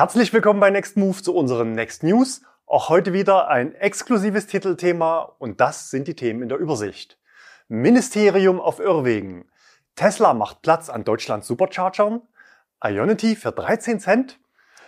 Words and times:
Herzlich 0.00 0.32
willkommen 0.32 0.60
bei 0.60 0.70
Next 0.70 0.96
Move 0.96 1.22
zu 1.22 1.34
unseren 1.34 1.72
Next 1.72 2.02
News. 2.02 2.40
Auch 2.64 2.88
heute 2.88 3.12
wieder 3.12 3.48
ein 3.48 3.74
exklusives 3.74 4.46
Titelthema 4.46 5.36
und 5.38 5.60
das 5.60 5.90
sind 5.90 6.08
die 6.08 6.16
Themen 6.16 6.40
in 6.40 6.48
der 6.48 6.56
Übersicht. 6.56 7.18
Ministerium 7.68 8.60
auf 8.62 8.80
Irrwegen. 8.80 9.50
Tesla 9.96 10.32
macht 10.32 10.62
Platz 10.62 10.88
an 10.88 11.04
Deutschlands 11.04 11.46
Superchargern. 11.46 12.22
Ionity 12.82 13.36
für 13.36 13.52
13 13.52 14.00
Cent. 14.00 14.40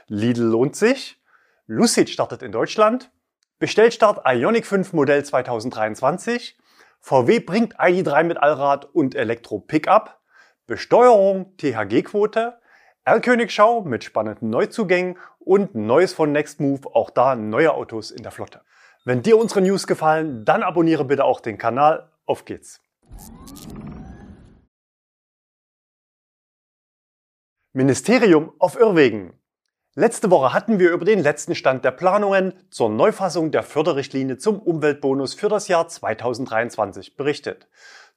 Lidl 0.06 0.44
lohnt 0.44 0.76
sich. 0.76 1.20
Lucid 1.66 2.08
startet 2.08 2.40
in 2.42 2.50
Deutschland. 2.50 3.10
Bestellstart 3.58 4.22
Ioniq 4.24 4.64
5 4.64 4.94
Modell 4.94 5.22
2023. 5.22 6.56
VW 7.00 7.40
bringt 7.40 7.78
ID3 7.78 8.24
mit 8.24 8.38
Allrad 8.38 8.86
und 8.86 9.14
Elektro-Pickup. 9.14 10.18
Besteuerung 10.66 11.54
THG-Quote. 11.58 12.61
R-Königschau 13.04 13.80
mit 13.80 14.04
spannenden 14.04 14.48
Neuzugängen 14.50 15.18
und 15.40 15.74
Neues 15.74 16.12
von 16.12 16.30
Nextmove, 16.30 16.86
auch 16.94 17.10
da 17.10 17.34
neue 17.34 17.74
Autos 17.74 18.12
in 18.12 18.22
der 18.22 18.30
Flotte. 18.30 18.60
Wenn 19.04 19.22
dir 19.22 19.38
unsere 19.38 19.60
News 19.60 19.88
gefallen, 19.88 20.44
dann 20.44 20.62
abonniere 20.62 21.04
bitte 21.04 21.24
auch 21.24 21.40
den 21.40 21.58
Kanal. 21.58 22.12
Auf 22.26 22.44
geht's! 22.44 22.80
Ministerium 27.72 28.52
auf 28.60 28.78
Irrwegen. 28.78 29.32
Letzte 29.94 30.30
Woche 30.30 30.52
hatten 30.52 30.78
wir 30.78 30.92
über 30.92 31.04
den 31.04 31.18
letzten 31.18 31.56
Stand 31.56 31.84
der 31.84 31.90
Planungen 31.90 32.54
zur 32.70 32.88
Neufassung 32.88 33.50
der 33.50 33.64
Förderrichtlinie 33.64 34.38
zum 34.38 34.60
Umweltbonus 34.60 35.34
für 35.34 35.48
das 35.48 35.66
Jahr 35.66 35.88
2023 35.88 37.16
berichtet. 37.16 37.66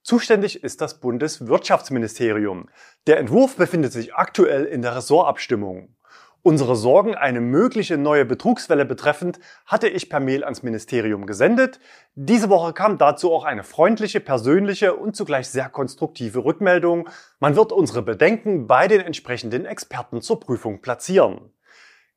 Zuständig 0.05 0.63
ist 0.63 0.81
das 0.81 0.99
Bundeswirtschaftsministerium. 0.99 2.69
Der 3.07 3.17
Entwurf 3.17 3.55
befindet 3.55 3.91
sich 3.91 4.13
aktuell 4.13 4.65
in 4.65 4.83
der 4.83 4.95
Ressortabstimmung. 4.95 5.95
Unsere 6.43 6.75
Sorgen, 6.75 7.15
eine 7.15 7.41
mögliche 7.41 7.97
neue 7.97 8.23
Betrugswelle 8.23 8.85
betreffend, 8.85 9.39
hatte 9.65 9.87
ich 9.87 10.07
per 10.07 10.19
Mail 10.19 10.43
ans 10.43 10.61
Ministerium 10.61 11.25
gesendet. 11.25 11.79
Diese 12.13 12.49
Woche 12.49 12.73
kam 12.73 12.99
dazu 12.99 13.33
auch 13.33 13.45
eine 13.45 13.63
freundliche, 13.63 14.19
persönliche 14.19 14.93
und 14.93 15.15
zugleich 15.15 15.49
sehr 15.49 15.69
konstruktive 15.69 16.45
Rückmeldung. 16.45 17.09
Man 17.39 17.55
wird 17.55 17.71
unsere 17.71 18.03
Bedenken 18.03 18.67
bei 18.67 18.87
den 18.87 19.01
entsprechenden 19.01 19.65
Experten 19.65 20.21
zur 20.21 20.39
Prüfung 20.39 20.81
platzieren. 20.81 21.51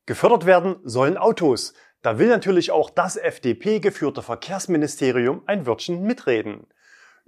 Gefördert 0.05 0.45
werden 0.45 0.75
sollen 0.83 1.17
Autos. 1.17 1.73
Da 2.03 2.19
will 2.19 2.27
natürlich 2.27 2.69
auch 2.69 2.91
das 2.91 3.17
FDP 3.17 3.79
geführte 3.79 4.21
Verkehrsministerium 4.21 5.41
ein 5.47 5.65
Wörtchen 5.65 6.03
mitreden. 6.03 6.67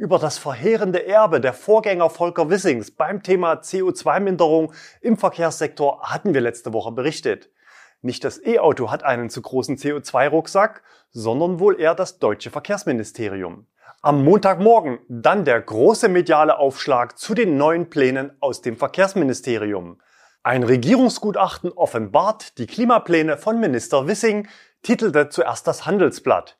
Über 0.01 0.17
das 0.17 0.39
verheerende 0.39 1.05
Erbe 1.05 1.39
der 1.39 1.53
Vorgänger 1.53 2.09
Volker 2.09 2.49
Wissings 2.49 2.89
beim 2.89 3.21
Thema 3.21 3.61
CO2-Minderung 3.61 4.73
im 4.99 5.15
Verkehrssektor 5.15 6.01
hatten 6.01 6.33
wir 6.33 6.41
letzte 6.41 6.73
Woche 6.73 6.91
berichtet. 6.91 7.51
Nicht 8.01 8.23
das 8.23 8.43
E-Auto 8.43 8.89
hat 8.89 9.03
einen 9.03 9.29
zu 9.29 9.43
großen 9.43 9.77
CO2-Rucksack, 9.77 10.81
sondern 11.11 11.59
wohl 11.59 11.79
eher 11.79 11.93
das 11.93 12.17
deutsche 12.17 12.49
Verkehrsministerium. 12.49 13.67
Am 14.01 14.25
Montagmorgen 14.25 14.97
dann 15.07 15.45
der 15.45 15.61
große 15.61 16.09
mediale 16.09 16.57
Aufschlag 16.57 17.19
zu 17.19 17.35
den 17.35 17.57
neuen 17.57 17.91
Plänen 17.91 18.31
aus 18.39 18.63
dem 18.63 18.77
Verkehrsministerium. 18.77 20.01
Ein 20.41 20.63
Regierungsgutachten 20.63 21.71
offenbart 21.73 22.57
die 22.57 22.65
Klimapläne 22.65 23.37
von 23.37 23.59
Minister 23.59 24.07
Wissing, 24.07 24.47
titelte 24.81 25.29
zuerst 25.29 25.67
das 25.67 25.85
Handelsblatt. 25.85 26.57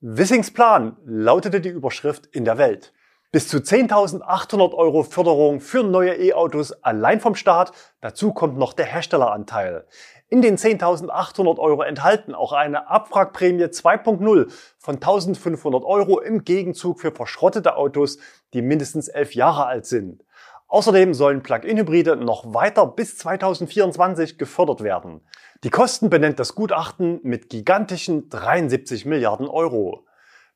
Wissings 0.00 0.52
Plan 0.52 0.96
lautete 1.04 1.60
die 1.60 1.70
Überschrift 1.70 2.26
in 2.26 2.44
der 2.44 2.56
Welt. 2.56 2.92
Bis 3.32 3.48
zu 3.48 3.56
10.800 3.56 4.72
Euro 4.74 5.02
Förderung 5.02 5.58
für 5.58 5.82
neue 5.82 6.14
E-Autos 6.14 6.70
allein 6.84 7.18
vom 7.18 7.34
Staat. 7.34 7.72
Dazu 8.00 8.32
kommt 8.32 8.56
noch 8.56 8.74
der 8.74 8.86
Herstelleranteil. 8.86 9.88
In 10.28 10.40
den 10.40 10.56
10.800 10.56 11.58
Euro 11.58 11.82
enthalten 11.82 12.36
auch 12.36 12.52
eine 12.52 12.88
Abwrackprämie 12.88 13.64
2.0 13.64 14.52
von 14.78 15.00
1.500 15.00 15.84
Euro 15.84 16.20
im 16.20 16.44
Gegenzug 16.44 17.00
für 17.00 17.10
verschrottete 17.10 17.76
Autos, 17.76 18.18
die 18.54 18.62
mindestens 18.62 19.08
elf 19.08 19.34
Jahre 19.34 19.66
alt 19.66 19.84
sind. 19.84 20.22
Außerdem 20.68 21.14
sollen 21.14 21.42
Plug-in-Hybride 21.42 22.16
noch 22.16 22.52
weiter 22.52 22.86
bis 22.86 23.16
2024 23.16 24.36
gefördert 24.36 24.82
werden. 24.82 25.22
Die 25.64 25.70
Kosten 25.70 26.10
benennt 26.10 26.38
das 26.38 26.54
Gutachten 26.54 27.20
mit 27.22 27.48
gigantischen 27.48 28.28
73 28.28 29.06
Milliarden 29.06 29.48
Euro. 29.48 30.04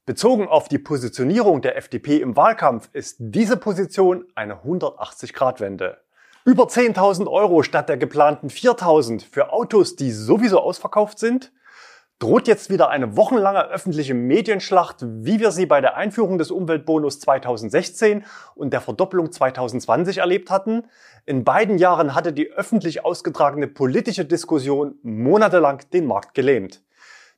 Bezogen 0.04 0.48
auf 0.48 0.68
die 0.68 0.78
Positionierung 0.78 1.62
der 1.62 1.78
FDP 1.78 2.18
im 2.18 2.36
Wahlkampf 2.36 2.90
ist 2.92 3.16
diese 3.20 3.56
Position 3.56 4.26
eine 4.34 4.56
180-Grad-Wende. 4.56 5.98
Über 6.44 6.64
10.000 6.64 7.26
Euro 7.30 7.62
statt 7.62 7.88
der 7.88 7.96
geplanten 7.96 8.48
4.000 8.48 9.24
für 9.30 9.50
Autos, 9.52 9.96
die 9.96 10.10
sowieso 10.10 10.60
ausverkauft 10.60 11.20
sind? 11.20 11.52
Droht 12.22 12.46
jetzt 12.46 12.70
wieder 12.70 12.88
eine 12.88 13.16
wochenlange 13.16 13.64
öffentliche 13.64 14.14
Medienschlacht, 14.14 14.98
wie 15.02 15.40
wir 15.40 15.50
sie 15.50 15.66
bei 15.66 15.80
der 15.80 15.96
Einführung 15.96 16.38
des 16.38 16.52
Umweltbonus 16.52 17.18
2016 17.18 18.24
und 18.54 18.72
der 18.72 18.80
Verdoppelung 18.80 19.32
2020 19.32 20.18
erlebt 20.18 20.48
hatten? 20.48 20.84
In 21.26 21.42
beiden 21.42 21.78
Jahren 21.78 22.14
hatte 22.14 22.32
die 22.32 22.52
öffentlich 22.52 23.04
ausgetragene 23.04 23.66
politische 23.66 24.24
Diskussion 24.24 24.94
monatelang 25.02 25.80
den 25.92 26.06
Markt 26.06 26.34
gelähmt. 26.34 26.84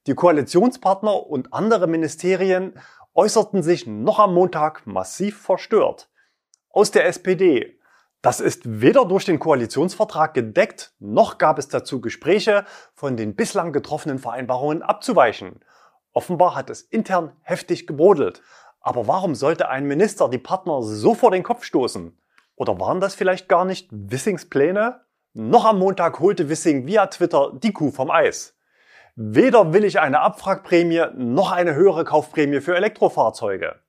Die 0.07 0.15
Koalitionspartner 0.15 1.31
und 1.31 1.55
andere 1.55 1.87
Ministerien 1.87 2.75
äußerten 3.15 3.63
sich 3.63 3.87
noch 3.87 4.19
am 4.19 4.35
Montag 4.35 4.87
massiv 4.87 5.41
verstört. 5.41 6.11
Aus 6.69 6.91
der 6.91 7.07
SPD 7.07 7.79
das 8.25 8.41
ist 8.41 8.81
weder 8.81 9.05
durch 9.05 9.27
den 9.27 9.39
Koalitionsvertrag 9.39 10.33
gedeckt, 10.33 10.95
noch 10.99 11.37
gab 11.37 11.59
es 11.59 11.69
dazu 11.69 12.01
Gespräche, 12.01 12.65
von 12.95 13.19
den 13.19 13.37
bislang 13.37 13.71
getroffenen 13.71 14.19
Vereinbarungen 14.19 14.83
abzuweichen. 14.83 15.61
Offenbar 16.15 16.55
hat 16.55 16.71
es 16.71 16.81
intern 16.81 17.33
heftig 17.43 17.87
gebrodelt. 17.87 18.41
Aber 18.81 19.07
warum 19.09 19.35
sollte 19.35 19.69
ein 19.69 19.85
Minister 19.85 20.31
die 20.31 20.39
Partner 20.39 20.81
so 20.81 21.13
vor 21.13 21.33
den 21.33 21.43
Kopf 21.43 21.65
stoßen? 21.65 22.19
Oder 22.57 22.81
waren 22.81 22.99
das 22.99 23.15
vielleicht 23.15 23.47
gar 23.47 23.67
nicht 23.67 23.91
Wissings 23.91 24.49
Pläne? 24.49 25.03
Noch 25.35 25.67
am 25.67 25.79
Montag 25.79 26.19
holte 26.19 26.49
Wissing 26.49 26.87
via 26.87 27.09
Twitter 27.09 27.53
die 27.63 27.75
Kuh 27.75 27.91
vom 27.91 28.11
Eis. 28.11 28.57
Weder 29.17 29.75
will 29.75 29.85
ich 29.85 30.01
eine 30.01 30.21
Abwrackprämie 30.21 31.09
noch 31.15 31.53
eine 31.53 31.75
höhere 31.75 32.05
Kaufprämie 32.05 32.63
für 32.63 32.75
Elektrofahrzeuge. 32.75 33.84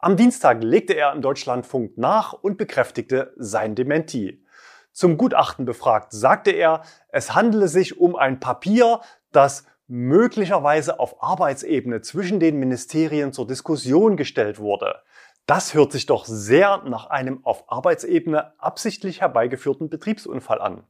Am 0.00 0.16
Dienstag 0.16 0.62
legte 0.62 0.92
er 0.92 1.12
im 1.12 1.22
Deutschlandfunk 1.22 1.98
nach 1.98 2.32
und 2.32 2.56
bekräftigte 2.56 3.32
sein 3.36 3.74
Dementi. 3.74 4.44
Zum 4.92 5.16
Gutachten 5.18 5.64
befragt 5.64 6.12
sagte 6.12 6.52
er, 6.52 6.82
es 7.08 7.34
handele 7.34 7.66
sich 7.66 7.98
um 7.98 8.14
ein 8.14 8.38
Papier, 8.38 9.00
das 9.32 9.64
möglicherweise 9.88 11.00
auf 11.00 11.20
Arbeitsebene 11.20 12.00
zwischen 12.00 12.38
den 12.38 12.60
Ministerien 12.60 13.32
zur 13.32 13.48
Diskussion 13.48 14.16
gestellt 14.16 14.60
wurde. 14.60 15.00
Das 15.46 15.74
hört 15.74 15.90
sich 15.90 16.06
doch 16.06 16.26
sehr 16.26 16.84
nach 16.84 17.06
einem 17.06 17.44
auf 17.44 17.64
Arbeitsebene 17.72 18.52
absichtlich 18.60 19.20
herbeigeführten 19.20 19.90
Betriebsunfall 19.90 20.60
an. 20.60 20.84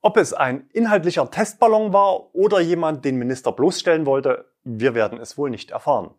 Ob 0.00 0.16
es 0.16 0.32
ein 0.32 0.68
inhaltlicher 0.72 1.28
Testballon 1.28 1.92
war 1.92 2.32
oder 2.36 2.60
jemand 2.60 3.04
den 3.04 3.16
Minister 3.16 3.50
bloßstellen 3.50 4.06
wollte, 4.06 4.44
wir 4.62 4.94
werden 4.94 5.18
es 5.18 5.36
wohl 5.36 5.50
nicht 5.50 5.72
erfahren. 5.72 6.14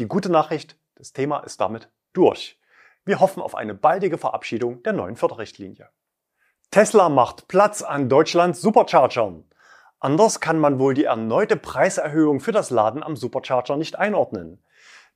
Die 0.00 0.06
gute 0.06 0.30
Nachricht, 0.30 0.76
das 0.96 1.12
Thema 1.12 1.40
ist 1.40 1.60
damit 1.60 1.90
durch. 2.12 2.58
Wir 3.04 3.20
hoffen 3.20 3.42
auf 3.42 3.54
eine 3.54 3.74
baldige 3.74 4.18
Verabschiedung 4.18 4.82
der 4.82 4.94
neuen 4.94 5.16
Förderrichtlinie. 5.16 5.90
Tesla 6.70 7.08
macht 7.08 7.48
Platz 7.48 7.82
an 7.82 8.08
Deutschlands 8.08 8.60
Superchargern. 8.60 9.44
Anders 10.00 10.40
kann 10.40 10.58
man 10.58 10.78
wohl 10.78 10.94
die 10.94 11.04
erneute 11.04 11.56
Preiserhöhung 11.56 12.40
für 12.40 12.52
das 12.52 12.70
Laden 12.70 13.02
am 13.02 13.14
Supercharger 13.14 13.76
nicht 13.76 13.96
einordnen. 13.96 14.62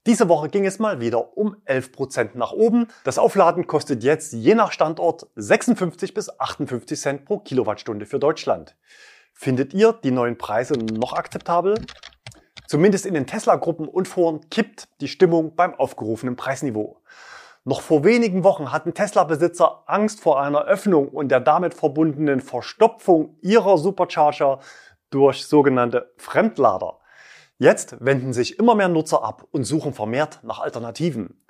Diese 0.06 0.28
Woche 0.28 0.48
ging 0.48 0.64
es 0.64 0.78
mal 0.78 1.00
wieder 1.00 1.36
um 1.36 1.56
11% 1.66 2.30
nach 2.34 2.52
oben. 2.52 2.88
Das 3.04 3.18
Aufladen 3.18 3.66
kostet 3.66 4.02
jetzt 4.02 4.32
je 4.32 4.54
nach 4.54 4.72
Standort 4.72 5.26
56 5.36 6.14
bis 6.14 6.38
58 6.38 6.98
Cent 6.98 7.24
pro 7.24 7.38
Kilowattstunde 7.38 8.06
für 8.06 8.18
Deutschland. 8.18 8.76
Findet 9.32 9.74
ihr 9.74 9.92
die 9.92 10.10
neuen 10.10 10.38
Preise 10.38 10.74
noch 10.74 11.14
akzeptabel? 11.14 11.74
Zumindest 12.70 13.04
in 13.04 13.14
den 13.14 13.26
Tesla-Gruppen 13.26 13.88
und 13.88 14.06
Foren 14.06 14.48
kippt 14.48 14.86
die 15.00 15.08
Stimmung 15.08 15.56
beim 15.56 15.74
aufgerufenen 15.74 16.36
Preisniveau. 16.36 16.98
Noch 17.64 17.80
vor 17.80 18.04
wenigen 18.04 18.44
Wochen 18.44 18.70
hatten 18.70 18.94
Tesla-Besitzer 18.94 19.82
Angst 19.86 20.20
vor 20.20 20.40
einer 20.40 20.66
Öffnung 20.66 21.08
und 21.08 21.30
der 21.30 21.40
damit 21.40 21.74
verbundenen 21.74 22.40
Verstopfung 22.40 23.36
ihrer 23.40 23.76
Supercharger 23.76 24.60
durch 25.10 25.46
sogenannte 25.46 26.12
Fremdlader. 26.16 27.00
Jetzt 27.58 27.96
wenden 27.98 28.32
sich 28.32 28.60
immer 28.60 28.76
mehr 28.76 28.86
Nutzer 28.86 29.24
ab 29.24 29.48
und 29.50 29.64
suchen 29.64 29.92
vermehrt 29.92 30.38
nach 30.44 30.60
Alternativen. 30.60 31.42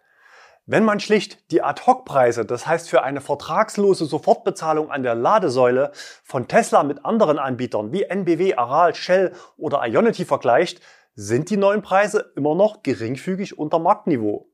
Wenn 0.65 0.85
man 0.85 1.01
schlicht 1.01 1.51
die 1.51 1.63
Ad-Hoc-Preise, 1.63 2.47
das 2.47 2.67
heißt 2.67 2.89
für 2.89 3.03
eine 3.03 3.21
vertragslose 3.21 4.07
Sofortbezahlung 4.07 4.91
an 4.91 5.03
der 5.03 5.17
Ladesäule 5.17 5.91
von 6.23 6.49
Tesla 6.49 6.83
mit 6.83 7.05
anderen 7.05 7.39
Anbietern 7.39 7.93
wie 7.93 8.05
NBW, 8.05 8.55
Aral, 8.55 8.95
Shell 8.95 9.33
oder 9.59 9.85
Ionity 9.87 10.25
vergleicht, 10.25 10.81
sind 11.15 11.51
die 11.51 11.57
neuen 11.57 11.83
Preise 11.83 12.33
immer 12.37 12.55
noch 12.55 12.83
geringfügig 12.83 13.59
unter 13.59 13.79
Marktniveau. 13.79 14.51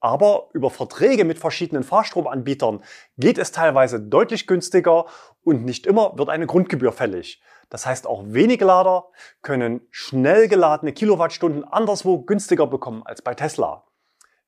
Aber 0.00 0.48
über 0.52 0.68
Verträge 0.68 1.24
mit 1.24 1.38
verschiedenen 1.38 1.84
Fahrstromanbietern 1.84 2.82
geht 3.18 3.38
es 3.38 3.52
teilweise 3.52 4.00
deutlich 4.00 4.48
günstiger 4.48 5.06
und 5.44 5.64
nicht 5.64 5.86
immer 5.86 6.18
wird 6.18 6.28
eine 6.28 6.46
Grundgebühr 6.46 6.92
fällig. 6.92 7.40
Das 7.70 7.86
heißt, 7.86 8.06
auch 8.06 8.24
wenige 8.26 8.64
Lader 8.64 9.06
können 9.42 9.80
schnell 9.90 10.48
geladene 10.48 10.92
Kilowattstunden 10.92 11.64
anderswo 11.64 12.22
günstiger 12.22 12.66
bekommen 12.66 13.02
als 13.04 13.22
bei 13.22 13.34
Tesla. 13.34 13.84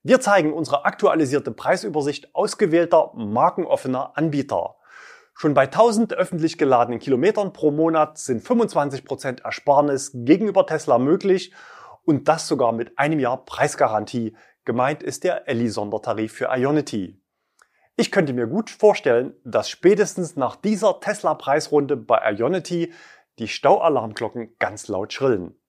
Wir 0.03 0.19
zeigen 0.19 0.53
unsere 0.53 0.85
aktualisierte 0.85 1.51
Preisübersicht 1.51 2.35
ausgewählter 2.35 3.11
markenoffener 3.15 4.15
Anbieter. 4.15 4.75
Schon 5.37 5.53
bei 5.53 5.63
1000 5.63 6.13
öffentlich 6.13 6.57
geladenen 6.57 6.99
Kilometern 6.99 7.51
pro 7.51 7.69
Monat 7.69 8.17
sind 8.17 8.41
25% 8.41 9.43
Ersparnis 9.43 10.11
gegenüber 10.13 10.65
Tesla 10.65 10.97
möglich 10.97 11.53
und 12.05 12.29
das 12.29 12.47
sogar 12.47 12.71
mit 12.71 12.97
einem 12.97 13.19
Jahr 13.19 13.43
Preisgarantie. 13.43 14.37
Gemeint 14.63 15.03
ist 15.03 15.25
der 15.25 15.49
Elli-Sondertarif 15.49 16.31
für 16.31 16.47
Ionity. 16.55 17.21
Ich 17.97 18.11
könnte 18.11 18.31
mir 18.31 18.47
gut 18.47 18.69
vorstellen, 18.69 19.33
dass 19.43 19.69
spätestens 19.69 20.37
nach 20.37 20.55
dieser 20.55 21.01
Tesla-Preisrunde 21.01 21.97
bei 21.97 22.31
Ionity 22.31 22.93
die 23.37 23.49
Staualarmglocken 23.49 24.55
ganz 24.57 24.87
laut 24.87 25.11
schrillen. 25.11 25.59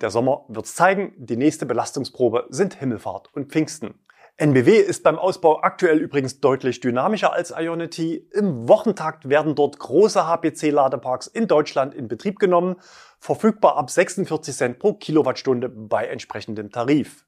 Der 0.00 0.10
Sommer 0.10 0.44
wird's 0.48 0.74
zeigen, 0.74 1.14
die 1.16 1.36
nächste 1.36 1.64
Belastungsprobe 1.64 2.46
sind 2.50 2.74
Himmelfahrt 2.74 3.32
und 3.34 3.52
Pfingsten. 3.52 4.00
NBW 4.38 4.76
ist 4.80 5.02
beim 5.02 5.18
Ausbau 5.18 5.62
aktuell 5.62 5.96
übrigens 5.96 6.40
deutlich 6.40 6.80
dynamischer 6.80 7.32
als 7.32 7.54
Ionity. 7.56 8.28
Im 8.34 8.68
Wochentakt 8.68 9.30
werden 9.30 9.54
dort 9.54 9.78
große 9.78 10.26
HPC-Ladeparks 10.26 11.26
in 11.26 11.48
Deutschland 11.48 11.94
in 11.94 12.06
Betrieb 12.06 12.38
genommen, 12.38 12.76
verfügbar 13.18 13.78
ab 13.78 13.88
46 13.88 14.54
Cent 14.54 14.78
pro 14.78 14.92
Kilowattstunde 14.92 15.70
bei 15.70 16.04
entsprechendem 16.04 16.70
Tarif. 16.70 17.24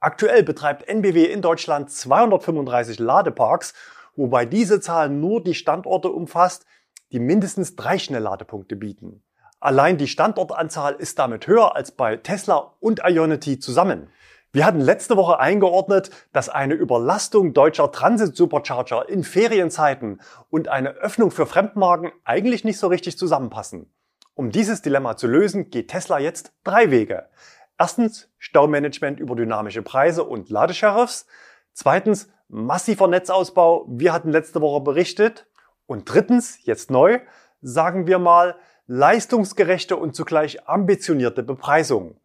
Aktuell 0.00 0.42
betreibt 0.44 0.88
NBW 0.88 1.24
in 1.24 1.42
Deutschland 1.42 1.90
235 1.90 3.00
Ladeparks, 3.00 3.74
wobei 4.14 4.46
diese 4.46 4.80
Zahl 4.80 5.10
nur 5.10 5.44
die 5.44 5.54
Standorte 5.54 6.08
umfasst, 6.08 6.64
die 7.12 7.20
mindestens 7.20 7.76
drei 7.76 7.98
Schnellladepunkte 7.98 8.76
bieten. 8.76 9.22
Allein 9.60 9.98
die 9.98 10.08
Standortanzahl 10.08 10.94
ist 10.94 11.18
damit 11.18 11.46
höher 11.48 11.76
als 11.76 11.92
bei 11.92 12.16
Tesla 12.16 12.72
und 12.80 13.02
Ionity 13.04 13.58
zusammen. 13.58 14.08
Wir 14.56 14.64
hatten 14.64 14.80
letzte 14.80 15.18
Woche 15.18 15.38
eingeordnet, 15.38 16.08
dass 16.32 16.48
eine 16.48 16.72
Überlastung 16.72 17.52
deutscher 17.52 17.92
Transit-Supercharger 17.92 19.06
in 19.06 19.22
Ferienzeiten 19.22 20.22
und 20.48 20.68
eine 20.68 20.92
Öffnung 20.92 21.30
für 21.30 21.44
Fremdmarken 21.44 22.10
eigentlich 22.24 22.64
nicht 22.64 22.78
so 22.78 22.86
richtig 22.86 23.18
zusammenpassen. 23.18 23.92
Um 24.32 24.50
dieses 24.50 24.80
Dilemma 24.80 25.18
zu 25.18 25.26
lösen, 25.26 25.68
geht 25.68 25.88
Tesla 25.88 26.18
jetzt 26.20 26.54
drei 26.64 26.90
Wege. 26.90 27.28
Erstens 27.76 28.30
Staumanagement 28.38 29.20
über 29.20 29.36
dynamische 29.36 29.82
Preise 29.82 30.24
und 30.24 30.48
Ladesheriffs. 30.48 31.26
Zweitens 31.74 32.30
massiver 32.48 33.08
Netzausbau. 33.08 33.84
Wir 33.90 34.14
hatten 34.14 34.30
letzte 34.30 34.62
Woche 34.62 34.80
berichtet. 34.80 35.46
Und 35.84 36.10
drittens, 36.10 36.64
jetzt 36.64 36.90
neu, 36.90 37.20
sagen 37.60 38.06
wir 38.06 38.18
mal, 38.18 38.56
leistungsgerechte 38.86 39.98
und 39.98 40.16
zugleich 40.16 40.66
ambitionierte 40.66 41.42
Bepreisung 41.42 42.16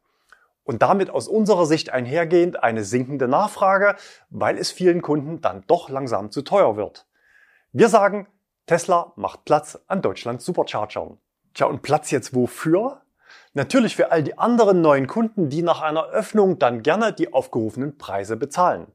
und 0.63 0.81
damit 0.81 1.09
aus 1.09 1.27
unserer 1.27 1.65
Sicht 1.65 1.91
einhergehend 1.91 2.63
eine 2.63 2.83
sinkende 2.83 3.27
Nachfrage, 3.27 3.95
weil 4.29 4.57
es 4.57 4.71
vielen 4.71 5.01
Kunden 5.01 5.41
dann 5.41 5.63
doch 5.67 5.89
langsam 5.89 6.31
zu 6.31 6.41
teuer 6.41 6.75
wird. 6.75 7.07
Wir 7.71 7.89
sagen, 7.89 8.27
Tesla 8.65 9.13
macht 9.15 9.45
Platz 9.45 9.79
an 9.87 10.01
Deutschlands 10.01 10.45
Superchargern. 10.45 11.17
Tja, 11.53 11.67
und 11.67 11.81
Platz 11.81 12.11
jetzt 12.11 12.35
wofür? 12.35 13.01
Natürlich 13.53 13.95
für 13.95 14.11
all 14.11 14.23
die 14.23 14.37
anderen 14.37 14.81
neuen 14.81 15.07
Kunden, 15.07 15.49
die 15.49 15.61
nach 15.61 15.81
einer 15.81 16.05
Öffnung 16.07 16.59
dann 16.59 16.83
gerne 16.83 17.11
die 17.11 17.33
aufgerufenen 17.33 17.97
Preise 17.97 18.37
bezahlen. 18.37 18.87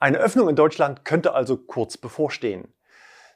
Eine 0.00 0.18
Öffnung 0.18 0.48
in 0.48 0.56
Deutschland 0.56 1.04
könnte 1.04 1.34
also 1.34 1.56
kurz 1.56 1.96
bevorstehen. 1.96 2.74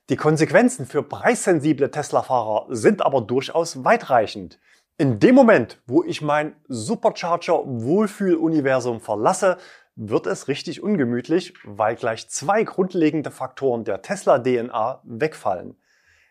Die 0.08 0.16
Konsequenzen 0.16 0.86
für 0.86 1.02
preissensible 1.02 1.90
Tesla-Fahrer 1.90 2.66
sind 2.70 3.02
aber 3.02 3.20
durchaus 3.20 3.84
weitreichend. 3.84 4.58
In 5.00 5.20
dem 5.20 5.36
Moment, 5.36 5.80
wo 5.86 6.02
ich 6.02 6.22
mein 6.22 6.56
Supercharger-Wohlfühl-Universum 6.66 9.00
verlasse, 9.00 9.58
wird 9.94 10.26
es 10.26 10.48
richtig 10.48 10.82
ungemütlich, 10.82 11.54
weil 11.62 11.94
gleich 11.94 12.28
zwei 12.28 12.64
grundlegende 12.64 13.30
Faktoren 13.30 13.84
der 13.84 14.02
Tesla-DNA 14.02 15.02
wegfallen. 15.04 15.76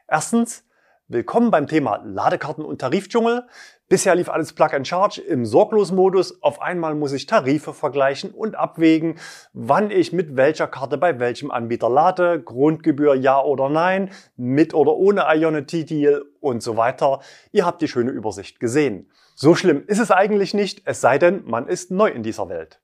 Erstens, 0.06 0.66
willkommen 1.08 1.50
beim 1.50 1.68
Thema 1.68 2.02
Ladekarten 2.04 2.66
und 2.66 2.82
Tarifdschungel. 2.82 3.48
Bisher 3.90 4.16
lief 4.16 4.28
alles 4.28 4.52
Plug 4.52 4.74
and 4.74 4.86
Charge 4.86 5.22
im 5.22 5.46
Sorglosmodus. 5.46 6.44
Auf 6.44 6.62
einmal 6.62 6.94
muss 6.94 7.14
ich 7.14 7.26
Tarife 7.26 7.74
vergleichen 7.74 8.32
und 8.32 8.58
abwägen, 8.58 9.18
wann 9.54 9.92
ich 9.92 10.12
mit 10.12 10.36
welcher 10.36 10.68
Karte 10.68 10.98
bei 10.98 11.22
welchem 11.22 11.52
Anbieter 11.52 11.90
lade, 11.90 12.42
Grundgebühr 12.42 13.16
ja 13.16 13.42
oder 13.42 13.70
nein, 13.70 14.12
mit 14.36 14.74
oder 14.74 14.94
ohne 14.94 15.28
Ionity 15.34 15.86
Deal 15.86 16.26
und 16.42 16.62
so 16.62 16.76
weiter. 16.76 17.22
Ihr 17.54 17.66
habt 17.66 17.82
die 17.82 17.88
schöne 17.88 18.12
Übersicht 18.12 18.60
gesehen. 18.60 19.10
So 19.36 19.56
schlimm 19.56 19.86
ist 19.88 20.00
es 20.00 20.12
eigentlich 20.12 20.54
nicht, 20.54 20.82
es 20.84 21.00
sei 21.00 21.18
denn, 21.18 21.46
man 21.46 21.70
ist 21.70 21.90
neu 21.90 22.10
in 22.10 22.24
dieser 22.24 22.50
Welt. 22.50 22.82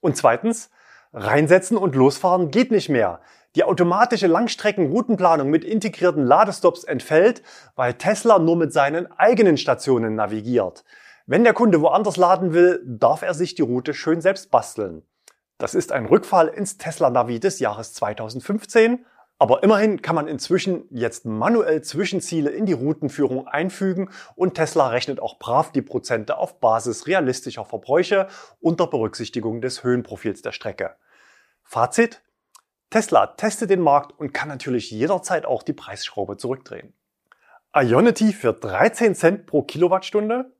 Und 0.00 0.16
zweitens, 0.16 0.70
reinsetzen 1.12 1.76
und 1.76 1.94
losfahren 1.94 2.50
geht 2.50 2.72
nicht 2.72 2.88
mehr. 2.88 3.20
Die 3.56 3.64
automatische 3.64 4.28
Langstreckenroutenplanung 4.28 5.50
mit 5.50 5.64
integrierten 5.64 6.24
Ladestops 6.24 6.84
entfällt, 6.84 7.42
weil 7.74 7.94
Tesla 7.94 8.38
nur 8.38 8.56
mit 8.56 8.72
seinen 8.72 9.10
eigenen 9.10 9.56
Stationen 9.56 10.14
navigiert. 10.14 10.84
Wenn 11.26 11.42
der 11.42 11.52
Kunde 11.52 11.80
woanders 11.80 12.16
laden 12.16 12.52
will, 12.52 12.80
darf 12.86 13.22
er 13.22 13.34
sich 13.34 13.56
die 13.56 13.62
Route 13.62 13.92
schön 13.92 14.20
selbst 14.20 14.52
basteln. 14.52 15.02
Das 15.58 15.74
ist 15.74 15.90
ein 15.90 16.06
Rückfall 16.06 16.48
ins 16.48 16.78
Tesla 16.78 17.10
Navi 17.10 17.40
des 17.40 17.58
Jahres 17.58 17.92
2015, 17.92 19.04
aber 19.38 19.62
immerhin 19.62 20.00
kann 20.00 20.14
man 20.14 20.28
inzwischen 20.28 20.84
jetzt 20.90 21.26
manuell 21.26 21.82
Zwischenziele 21.82 22.50
in 22.50 22.66
die 22.66 22.72
Routenführung 22.72 23.48
einfügen 23.48 24.10
und 24.36 24.54
Tesla 24.54 24.88
rechnet 24.88 25.20
auch 25.20 25.38
brav 25.38 25.72
die 25.72 25.82
Prozente 25.82 26.38
auf 26.38 26.60
Basis 26.60 27.06
realistischer 27.06 27.64
Verbräuche 27.64 28.28
unter 28.60 28.86
Berücksichtigung 28.86 29.60
des 29.60 29.82
Höhenprofils 29.82 30.42
der 30.42 30.52
Strecke. 30.52 30.94
Fazit, 31.64 32.22
Tesla 32.90 33.28
testet 33.28 33.70
den 33.70 33.80
Markt 33.80 34.18
und 34.18 34.34
kann 34.34 34.48
natürlich 34.48 34.90
jederzeit 34.90 35.46
auch 35.46 35.62
die 35.62 35.72
Preisschraube 35.72 36.36
zurückdrehen. 36.36 36.92
Ionity 37.72 38.32
für 38.32 38.52
13 38.52 39.14
Cent 39.14 39.46
pro 39.46 39.62
Kilowattstunde? 39.62 40.52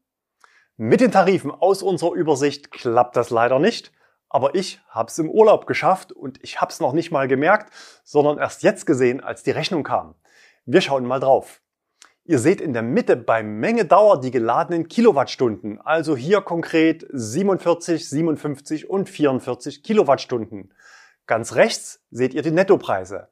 Mit 0.76 1.00
den 1.00 1.10
Tarifen 1.10 1.50
aus 1.50 1.82
unserer 1.82 2.12
Übersicht 2.12 2.70
klappt 2.70 3.16
das 3.16 3.30
leider 3.30 3.58
nicht, 3.58 3.90
aber 4.28 4.54
ich 4.54 4.80
hab's 4.88 5.18
im 5.18 5.28
Urlaub 5.28 5.66
geschafft 5.66 6.12
und 6.12 6.38
ich 6.44 6.60
hab's 6.60 6.78
noch 6.78 6.92
nicht 6.92 7.10
mal 7.10 7.26
gemerkt, 7.26 7.72
sondern 8.04 8.38
erst 8.38 8.62
jetzt 8.62 8.86
gesehen, 8.86 9.20
als 9.20 9.42
die 9.42 9.50
Rechnung 9.50 9.82
kam. 9.82 10.14
Wir 10.64 10.80
schauen 10.82 11.04
mal 11.04 11.18
drauf. 11.18 11.60
Ihr 12.24 12.38
seht 12.38 12.60
in 12.60 12.72
der 12.72 12.82
Mitte 12.82 13.16
bei 13.16 13.42
Menge 13.42 13.86
Dauer 13.86 14.20
die 14.20 14.30
geladenen 14.30 14.86
Kilowattstunden, 14.86 15.80
also 15.80 16.16
hier 16.16 16.42
konkret 16.42 17.04
47, 17.10 18.08
57 18.08 18.88
und 18.88 19.10
44 19.10 19.82
Kilowattstunden. 19.82 20.72
Ganz 21.30 21.54
rechts 21.54 22.00
seht 22.10 22.34
ihr 22.34 22.42
die 22.42 22.50
Nettopreise. 22.50 23.28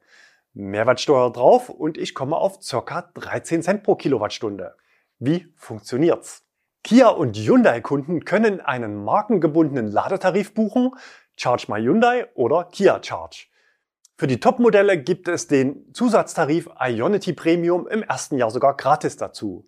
Mehrwertsteuer 0.53 1.33
drauf 1.33 1.67
und 1.67 1.97
ich 1.97 2.15
komme 2.15 2.37
auf 2.37 2.59
ca. 2.65 3.01
13 3.13 3.61
Cent 3.61 3.83
pro 3.83 3.95
Kilowattstunde. 3.95 4.77
Wie 5.17 5.51
funktioniert's? 5.57 6.45
Kia 6.81 7.09
und 7.09 7.35
Hyundai-Kunden 7.35 8.23
können 8.23 8.61
einen 8.61 9.03
markengebundenen 9.03 9.91
Ladetarif 9.91 10.53
buchen, 10.53 10.91
Charge 11.35 11.65
My 11.67 11.81
Hyundai 11.81 12.27
oder 12.35 12.69
Kia 12.71 13.01
Charge. 13.03 13.47
Für 14.15 14.27
die 14.27 14.39
Top-Modelle 14.39 15.03
gibt 15.03 15.27
es 15.27 15.47
den 15.47 15.93
Zusatztarif 15.93 16.69
Ionity 16.79 17.33
Premium 17.33 17.85
im 17.85 18.03
ersten 18.03 18.37
Jahr 18.37 18.49
sogar 18.49 18.77
gratis 18.77 19.17
dazu. 19.17 19.67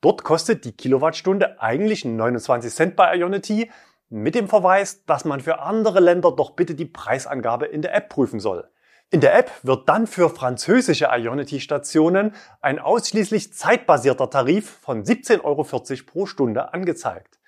Dort 0.00 0.24
kostet 0.24 0.64
die 0.64 0.72
Kilowattstunde 0.72 1.60
eigentlich 1.60 2.06
29 2.06 2.72
Cent 2.72 2.96
bei 2.96 3.14
Ionity, 3.18 3.70
mit 4.08 4.34
dem 4.34 4.48
Verweis, 4.48 5.04
dass 5.04 5.24
man 5.24 5.40
für 5.40 5.60
andere 5.60 6.00
Länder 6.00 6.32
doch 6.32 6.50
bitte 6.50 6.74
die 6.74 6.84
Preisangabe 6.84 7.66
in 7.66 7.82
der 7.82 7.94
App 7.94 8.08
prüfen 8.08 8.40
soll. 8.40 8.68
In 9.10 9.20
der 9.20 9.36
App 9.38 9.52
wird 9.62 9.88
dann 9.88 10.06
für 10.06 10.28
französische 10.30 11.08
Ionity-Stationen 11.12 12.34
ein 12.60 12.80
ausschließlich 12.80 13.52
zeitbasierter 13.52 14.30
Tarif 14.30 14.68
von 14.82 15.04
17,40 15.04 15.44
Euro 15.44 15.64
pro 16.06 16.26
Stunde 16.26 16.74
angezeigt. 16.74 17.38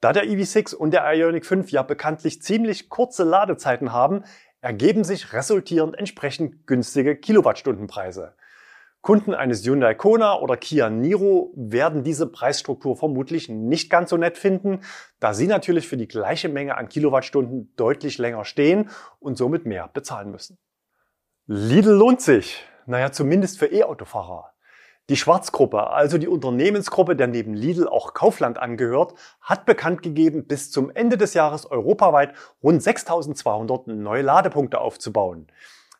Da 0.00 0.12
der 0.12 0.24
EV6 0.24 0.74
und 0.74 0.90
der 0.90 1.10
Ionic 1.14 1.46
5 1.46 1.70
ja 1.70 1.82
bekanntlich 1.82 2.42
ziemlich 2.42 2.88
kurze 2.88 3.22
Ladezeiten 3.22 3.92
haben, 3.92 4.24
ergeben 4.60 5.04
sich 5.04 5.32
resultierend 5.32 5.96
entsprechend 5.96 6.66
günstige 6.66 7.16
Kilowattstundenpreise. 7.16 8.34
Kunden 9.06 9.34
eines 9.34 9.64
Hyundai 9.64 9.94
Kona 9.94 10.40
oder 10.40 10.56
Kia 10.56 10.90
Niro 10.90 11.52
werden 11.54 12.02
diese 12.02 12.26
Preisstruktur 12.26 12.96
vermutlich 12.96 13.48
nicht 13.48 13.88
ganz 13.88 14.10
so 14.10 14.16
nett 14.16 14.36
finden, 14.36 14.80
da 15.20 15.32
sie 15.32 15.46
natürlich 15.46 15.86
für 15.86 15.96
die 15.96 16.08
gleiche 16.08 16.48
Menge 16.48 16.76
an 16.76 16.88
Kilowattstunden 16.88 17.72
deutlich 17.76 18.18
länger 18.18 18.44
stehen 18.44 18.90
und 19.20 19.38
somit 19.38 19.64
mehr 19.64 19.88
bezahlen 19.94 20.32
müssen. 20.32 20.58
Lidl 21.46 21.92
lohnt 21.92 22.20
sich. 22.20 22.64
Naja, 22.86 23.12
zumindest 23.12 23.60
für 23.60 23.66
E-Autofahrer. 23.66 24.50
Die 25.08 25.16
Schwarzgruppe, 25.16 25.86
also 25.86 26.18
die 26.18 26.26
Unternehmensgruppe, 26.26 27.14
der 27.14 27.28
neben 27.28 27.54
Lidl 27.54 27.86
auch 27.86 28.12
Kaufland 28.12 28.58
angehört, 28.58 29.14
hat 29.40 29.66
bekannt 29.66 30.02
gegeben, 30.02 30.48
bis 30.48 30.72
zum 30.72 30.90
Ende 30.90 31.16
des 31.16 31.32
Jahres 31.32 31.64
europaweit 31.70 32.34
rund 32.60 32.82
6200 32.82 33.86
neue 33.86 34.22
Ladepunkte 34.22 34.80
aufzubauen. 34.80 35.46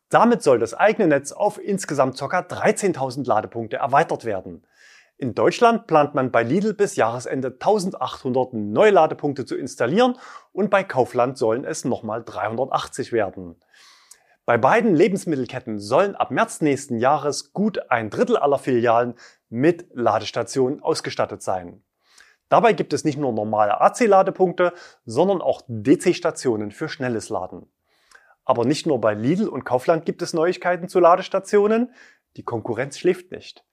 Damit 0.09 0.43
soll 0.43 0.59
das 0.59 0.75
eigene 0.75 1.09
Netz 1.09 1.33
auf 1.33 1.59
insgesamt 1.63 2.19
ca. 2.19 2.27
13.000 2.27 3.27
Ladepunkte 3.27 3.77
erweitert 3.77 4.25
werden. 4.25 4.65
In 5.19 5.35
Deutschland 5.35 5.87
plant 5.87 6.15
man 6.15 6.31
bei 6.31 6.43
Lidl 6.43 6.75
bis 6.75 6.95
Jahresende 6.97 7.49
1800 7.49 8.53
neue 8.53 8.91
Ladepunkte 8.91 9.47
zu 9.47 9.57
installieren 9.57 10.19
und 10.53 10.69
bei 10.69 10.85
Kaufland 10.85 11.39
sollen 11.39 11.65
es 11.65 11.85
nochmal 11.85 12.23
380 12.23 13.13
werden. 13.13 13.57
Bei 14.45 14.59
beiden 14.59 14.95
Lebensmittelketten 14.95 15.81
sollen 15.81 16.15
ab 16.15 16.31
März 16.31 16.61
nächsten 16.61 16.99
Jahres 16.99 17.53
gut 17.53 17.91
ein 17.91 18.11
Drittel 18.11 18.37
aller 18.37 18.59
Filialen 18.59 19.15
mit 19.49 19.87
Ladestationen 19.93 20.83
ausgestattet 20.83 21.43
sein. 21.43 21.83
Dabei 22.49 22.75
gibt 22.75 22.93
es 22.93 23.05
nicht 23.05 23.19
nur 23.19 23.33
normale 23.33 23.81
AC-Ladepunkte, 23.81 24.73
sondern 25.05 25.41
auch 25.41 25.63
DC-Stationen 25.67 26.71
für 26.71 26.89
schnelles 26.89 27.29
Laden. 27.29 27.69
Aber 28.47 28.65
nicht 28.65 28.87
nur 28.87 29.01
bei 29.01 29.13
Lidl 29.13 29.49
und 29.49 29.65
Kaufland 29.65 30.07
gibt 30.07 30.23
es 30.23 30.33
Neuigkeiten 30.33 30.89
zu 30.89 31.01
Ladestationen, 31.01 31.93
die 32.37 32.45
Konkurrenz 32.45 32.97
schläft 32.99 33.33
nicht. 33.33 33.65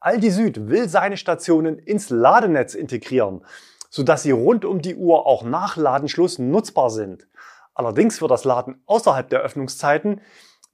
Aldi 0.00 0.30
Süd 0.30 0.68
will 0.68 0.88
seine 0.88 1.16
Stationen 1.16 1.78
ins 1.78 2.10
Ladenetz 2.10 2.74
integrieren, 2.74 3.44
sodass 3.90 4.22
sie 4.22 4.30
rund 4.30 4.64
um 4.64 4.80
die 4.80 4.94
Uhr 4.94 5.26
auch 5.26 5.42
nach 5.42 5.76
Ladenschluss 5.76 6.38
nutzbar 6.38 6.90
sind. 6.90 7.26
Allerdings 7.74 8.20
wird 8.20 8.30
das 8.30 8.44
Laden 8.44 8.82
außerhalb 8.86 9.28
der 9.28 9.40
Öffnungszeiten 9.40 10.20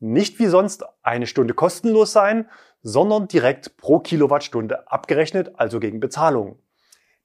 nicht 0.00 0.38
wie 0.38 0.46
sonst 0.46 0.84
eine 1.02 1.26
Stunde 1.26 1.54
kostenlos 1.54 2.12
sein, 2.12 2.50
sondern 2.82 3.28
direkt 3.28 3.76
pro 3.76 4.00
Kilowattstunde 4.00 4.90
abgerechnet, 4.90 5.52
also 5.58 5.80
gegen 5.80 6.00
Bezahlung. 6.00 6.58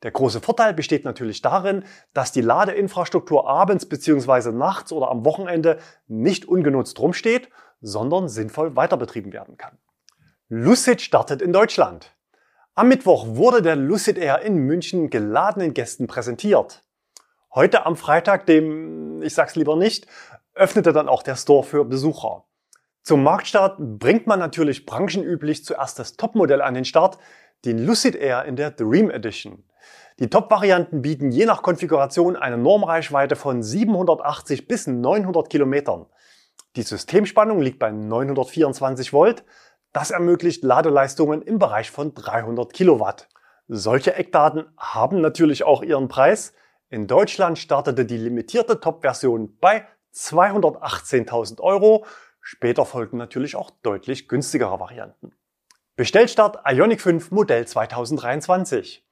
Der 0.03 0.11
große 0.11 0.39
Vorteil 0.39 0.73
besteht 0.73 1.03
natürlich 1.03 1.41
darin, 1.41 1.83
dass 2.13 2.31
die 2.31 2.41
Ladeinfrastruktur 2.41 3.47
abends 3.49 3.85
bzw. 3.85 4.51
nachts 4.51 4.91
oder 4.93 5.09
am 5.09 5.25
Wochenende 5.25 5.79
nicht 6.07 6.45
ungenutzt 6.45 6.99
rumsteht, 6.99 7.49
sondern 7.81 8.29
sinnvoll 8.29 8.75
weiterbetrieben 8.75 9.33
werden 9.33 9.57
kann. 9.57 9.77
Lucid 10.47 11.01
startet 11.01 11.41
in 11.41 11.53
Deutschland. 11.53 12.15
Am 12.75 12.87
Mittwoch 12.87 13.25
wurde 13.27 13.61
der 13.61 13.75
Lucid 13.75 14.17
Air 14.17 14.41
in 14.41 14.55
München 14.55 15.09
geladenen 15.09 15.73
Gästen 15.73 16.07
präsentiert. 16.07 16.81
Heute 17.53 17.85
am 17.85 17.97
Freitag, 17.97 18.45
dem, 18.45 19.21
ich 19.21 19.33
sag's 19.33 19.55
lieber 19.55 19.75
nicht, 19.75 20.07
öffnete 20.53 20.93
dann 20.93 21.09
auch 21.09 21.23
der 21.23 21.35
Store 21.35 21.63
für 21.63 21.83
Besucher. 21.83 22.45
Zum 23.03 23.23
Marktstart 23.23 23.77
bringt 23.79 24.27
man 24.27 24.39
natürlich 24.39 24.85
branchenüblich 24.85 25.65
zuerst 25.65 25.99
das 25.99 26.15
Topmodell 26.15 26.61
an 26.61 26.73
den 26.73 26.85
Start, 26.85 27.17
den 27.65 27.85
Lucid 27.85 28.15
Air 28.15 28.45
in 28.45 28.55
der 28.55 28.71
Dream 28.71 29.09
Edition. 29.09 29.63
Die 30.19 30.29
Top-Varianten 30.29 31.01
bieten 31.01 31.31
je 31.31 31.45
nach 31.45 31.61
Konfiguration 31.61 32.35
eine 32.35 32.57
Normreichweite 32.57 33.35
von 33.35 33.63
780 33.63 34.67
bis 34.67 34.87
900 34.87 35.49
Kilometern. 35.49 36.05
Die 36.75 36.81
Systemspannung 36.81 37.61
liegt 37.61 37.79
bei 37.79 37.91
924 37.91 39.13
Volt. 39.13 39.43
Das 39.93 40.11
ermöglicht 40.11 40.63
Ladeleistungen 40.63 41.41
im 41.41 41.57
Bereich 41.57 41.89
von 41.89 42.13
300 42.13 42.71
Kilowatt. 42.73 43.27
Solche 43.67 44.15
Eckdaten 44.15 44.65
haben 44.77 45.21
natürlich 45.21 45.63
auch 45.63 45.83
ihren 45.83 46.07
Preis. 46.07 46.53
In 46.89 47.07
Deutschland 47.07 47.57
startete 47.57 48.05
die 48.05 48.17
limitierte 48.17 48.79
Top-Version 48.79 49.57
bei 49.59 49.87
218.000 50.13 51.61
Euro. 51.61 52.05
Später 52.41 52.85
folgten 52.85 53.17
natürlich 53.17 53.55
auch 53.55 53.71
deutlich 53.83 54.27
günstigere 54.27 54.79
Varianten. 54.79 55.31
Bestellstart 55.99 56.59
Ioniq 56.65 57.01
5 57.01 57.31
Modell 57.31 57.67
2023. 57.67 59.05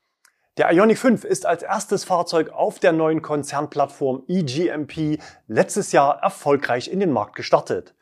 Der 0.56 0.72
Ioniq 0.72 0.98
5 0.98 1.26
ist 1.26 1.46
als 1.46 1.62
erstes 1.62 2.06
Fahrzeug 2.06 2.52
auf 2.52 2.80
der 2.80 2.94
neuen 2.94 3.22
Konzernplattform 3.22 4.24
eGMP 4.30 5.20
letztes 5.50 5.92
Jahr 5.92 6.24
erfolgreich 6.24 6.90
in 6.90 7.02
den 7.02 7.12
Markt 7.12 7.36
gestartet. 7.36 7.94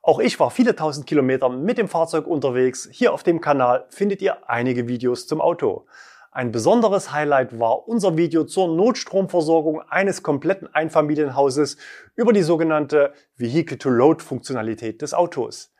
Auch 0.00 0.18
ich 0.18 0.40
war 0.40 0.50
viele 0.50 0.74
tausend 0.74 1.06
Kilometer 1.06 1.50
mit 1.50 1.76
dem 1.76 1.88
Fahrzeug 1.88 2.26
unterwegs. 2.26 2.88
Hier 2.90 3.12
auf 3.12 3.22
dem 3.22 3.42
Kanal 3.42 3.84
findet 3.90 4.22
ihr 4.22 4.48
einige 4.48 4.88
Videos 4.88 5.26
zum 5.26 5.42
Auto. 5.42 5.84
Ein 6.30 6.52
besonderes 6.52 7.12
Highlight 7.12 7.60
war 7.60 7.86
unser 7.86 8.16
Video 8.16 8.44
zur 8.44 8.74
Notstromversorgung 8.74 9.82
eines 9.90 10.22
kompletten 10.22 10.74
Einfamilienhauses 10.74 11.76
über 12.16 12.32
die 12.32 12.44
sogenannte 12.44 13.12
Vehicle-to-Load-Funktionalität 13.36 15.02
des 15.02 15.12
Autos. 15.12 15.72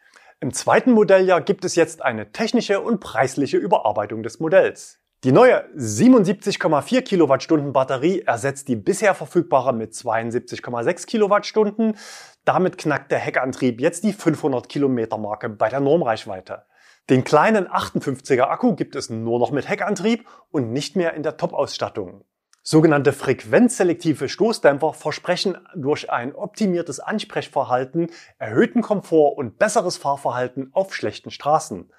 Im 0.42 0.52
zweiten 0.52 0.90
Modelljahr 0.90 1.40
gibt 1.40 1.64
es 1.64 1.76
jetzt 1.76 2.02
eine 2.02 2.32
technische 2.32 2.80
und 2.80 2.98
preisliche 2.98 3.58
Überarbeitung 3.58 4.24
des 4.24 4.40
Modells. 4.40 4.98
Die 5.22 5.30
neue 5.30 5.64
77,4 5.76 7.02
Kilowattstunden 7.02 7.72
Batterie 7.72 8.22
ersetzt 8.22 8.66
die 8.66 8.74
bisher 8.74 9.14
verfügbare 9.14 9.72
mit 9.72 9.92
72,6 9.92 11.06
Kilowattstunden. 11.06 11.96
Damit 12.44 12.76
knackt 12.76 13.12
der 13.12 13.20
Heckantrieb 13.20 13.80
jetzt 13.80 14.02
die 14.02 14.12
500 14.12 14.68
Kilometer 14.68 15.16
Marke 15.16 15.48
bei 15.48 15.68
der 15.68 15.78
Normreichweite. 15.78 16.64
Den 17.08 17.22
kleinen 17.22 17.68
58er 17.68 18.48
Akku 18.48 18.74
gibt 18.74 18.96
es 18.96 19.10
nur 19.10 19.38
noch 19.38 19.52
mit 19.52 19.68
Heckantrieb 19.68 20.26
und 20.50 20.72
nicht 20.72 20.96
mehr 20.96 21.14
in 21.14 21.22
der 21.22 21.36
Top-Ausstattung. 21.36 22.24
Sogenannte 22.64 23.12
frequenzselektive 23.12 24.28
Stoßdämpfer 24.28 24.92
versprechen 24.92 25.58
durch 25.74 26.12
ein 26.12 26.32
optimiertes 26.32 27.00
Ansprechverhalten 27.00 28.08
erhöhten 28.38 28.82
Komfort 28.82 29.36
und 29.36 29.58
besseres 29.58 29.96
Fahrverhalten 29.96 30.70
auf 30.72 30.94
schlechten 30.94 31.32
Straßen. 31.32 31.92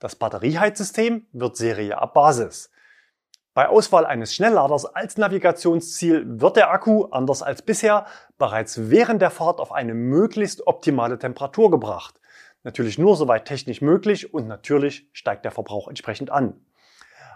Das 0.00 0.16
Batterieheizsystem 0.16 1.26
wird 1.32 1.56
Serie 1.56 1.96
ab 1.96 2.14
Basis. 2.14 2.72
Bei 3.54 3.68
Auswahl 3.68 4.04
eines 4.04 4.34
Schnellladers 4.34 4.84
als 4.84 5.16
Navigationsziel 5.16 6.24
wird 6.40 6.56
der 6.56 6.70
Akku, 6.72 7.04
anders 7.04 7.42
als 7.42 7.62
bisher, 7.62 8.06
bereits 8.36 8.90
während 8.90 9.22
der 9.22 9.30
Fahrt 9.30 9.60
auf 9.60 9.70
eine 9.70 9.94
möglichst 9.94 10.66
optimale 10.66 11.18
Temperatur 11.20 11.70
gebracht. 11.70 12.20
Natürlich 12.64 12.98
nur 12.98 13.16
soweit 13.16 13.44
technisch 13.44 13.80
möglich 13.80 14.34
und 14.34 14.48
natürlich 14.48 15.08
steigt 15.12 15.44
der 15.44 15.52
Verbrauch 15.52 15.86
entsprechend 15.86 16.30
an. 16.30 16.60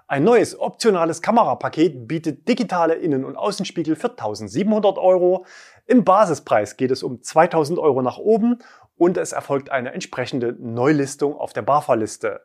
Ein 0.06 0.24
neues 0.24 0.58
optionales 0.58 1.22
Kamerapaket 1.22 2.06
bietet 2.06 2.46
digitale 2.46 2.94
Innen- 2.94 3.24
und 3.24 3.36
Außenspiegel 3.36 3.96
für 3.96 4.10
1700 4.10 4.98
Euro. 4.98 5.46
Im 5.86 6.04
Basispreis 6.04 6.76
geht 6.76 6.90
es 6.90 7.02
um 7.02 7.22
2000 7.22 7.78
Euro 7.78 8.02
nach 8.02 8.18
oben 8.18 8.58
und 8.96 9.16
es 9.16 9.32
erfolgt 9.32 9.70
eine 9.70 9.94
entsprechende 9.94 10.54
Neulistung 10.58 11.34
auf 11.34 11.54
der 11.54 11.62
BAFA-Liste. 11.62 12.42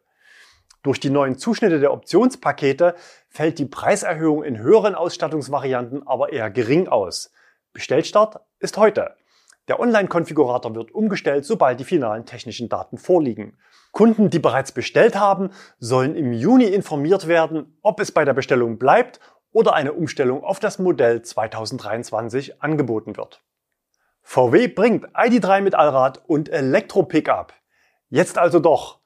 Durch 0.83 1.01
die 1.01 1.09
neuen 1.09 1.37
Zuschnitte 1.37 1.81
der 1.81 1.91
Optionspakete 1.91 2.95
fällt 3.27 3.59
die 3.59 3.65
Preiserhöhung 3.65 4.43
in 4.43 4.59
höheren 4.59 4.95
Ausstattungsvarianten 4.95 6.07
aber 6.07 6.31
eher 6.31 6.49
gering 6.49 6.87
aus. 6.87 7.29
Bestellstart 7.73 8.39
ist 8.59 8.77
heute. 8.77 9.18
Der 9.69 9.79
Online-Konfigurator 9.79 10.73
wird 10.73 10.91
umgestellt, 10.91 11.45
sobald 11.45 11.79
die 11.79 11.83
finalen 11.83 12.25
technischen 12.25 12.69
Daten 12.69 12.97
vorliegen. 12.97 13.55
Kunden, 13.91 14.31
die 14.31 14.39
bereits 14.39 14.71
bestellt 14.71 15.15
haben, 15.15 15.51
sollen 15.77 16.15
im 16.15 16.33
Juni 16.33 16.65
informiert 16.65 17.27
werden, 17.27 17.77
ob 17.83 17.99
es 17.99 18.11
bei 18.11 18.25
der 18.25 18.33
Bestellung 18.33 18.79
bleibt 18.79 19.19
oder 19.51 19.75
eine 19.75 19.93
Umstellung 19.93 20.43
auf 20.43 20.59
das 20.59 20.79
Modell 20.79 21.21
2023 21.21 22.63
angeboten 22.63 23.15
wird. 23.15 23.43
VW 24.23 24.67
bringt 24.67 25.07
ID3 25.15 25.61
mit 25.61 25.75
Allrad 25.75 26.23
und 26.27 26.49
Elektro-Pickup. 26.49 27.53
Jetzt 28.09 28.39
also 28.39 28.59
doch. 28.59 28.99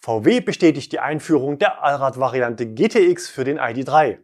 VW 0.00 0.40
bestätigt 0.40 0.92
die 0.92 1.00
Einführung 1.00 1.58
der 1.58 1.82
Allrad-Variante 1.82 2.66
GTX 2.66 3.28
für 3.28 3.44
den 3.44 3.58
ID3. 3.58 4.18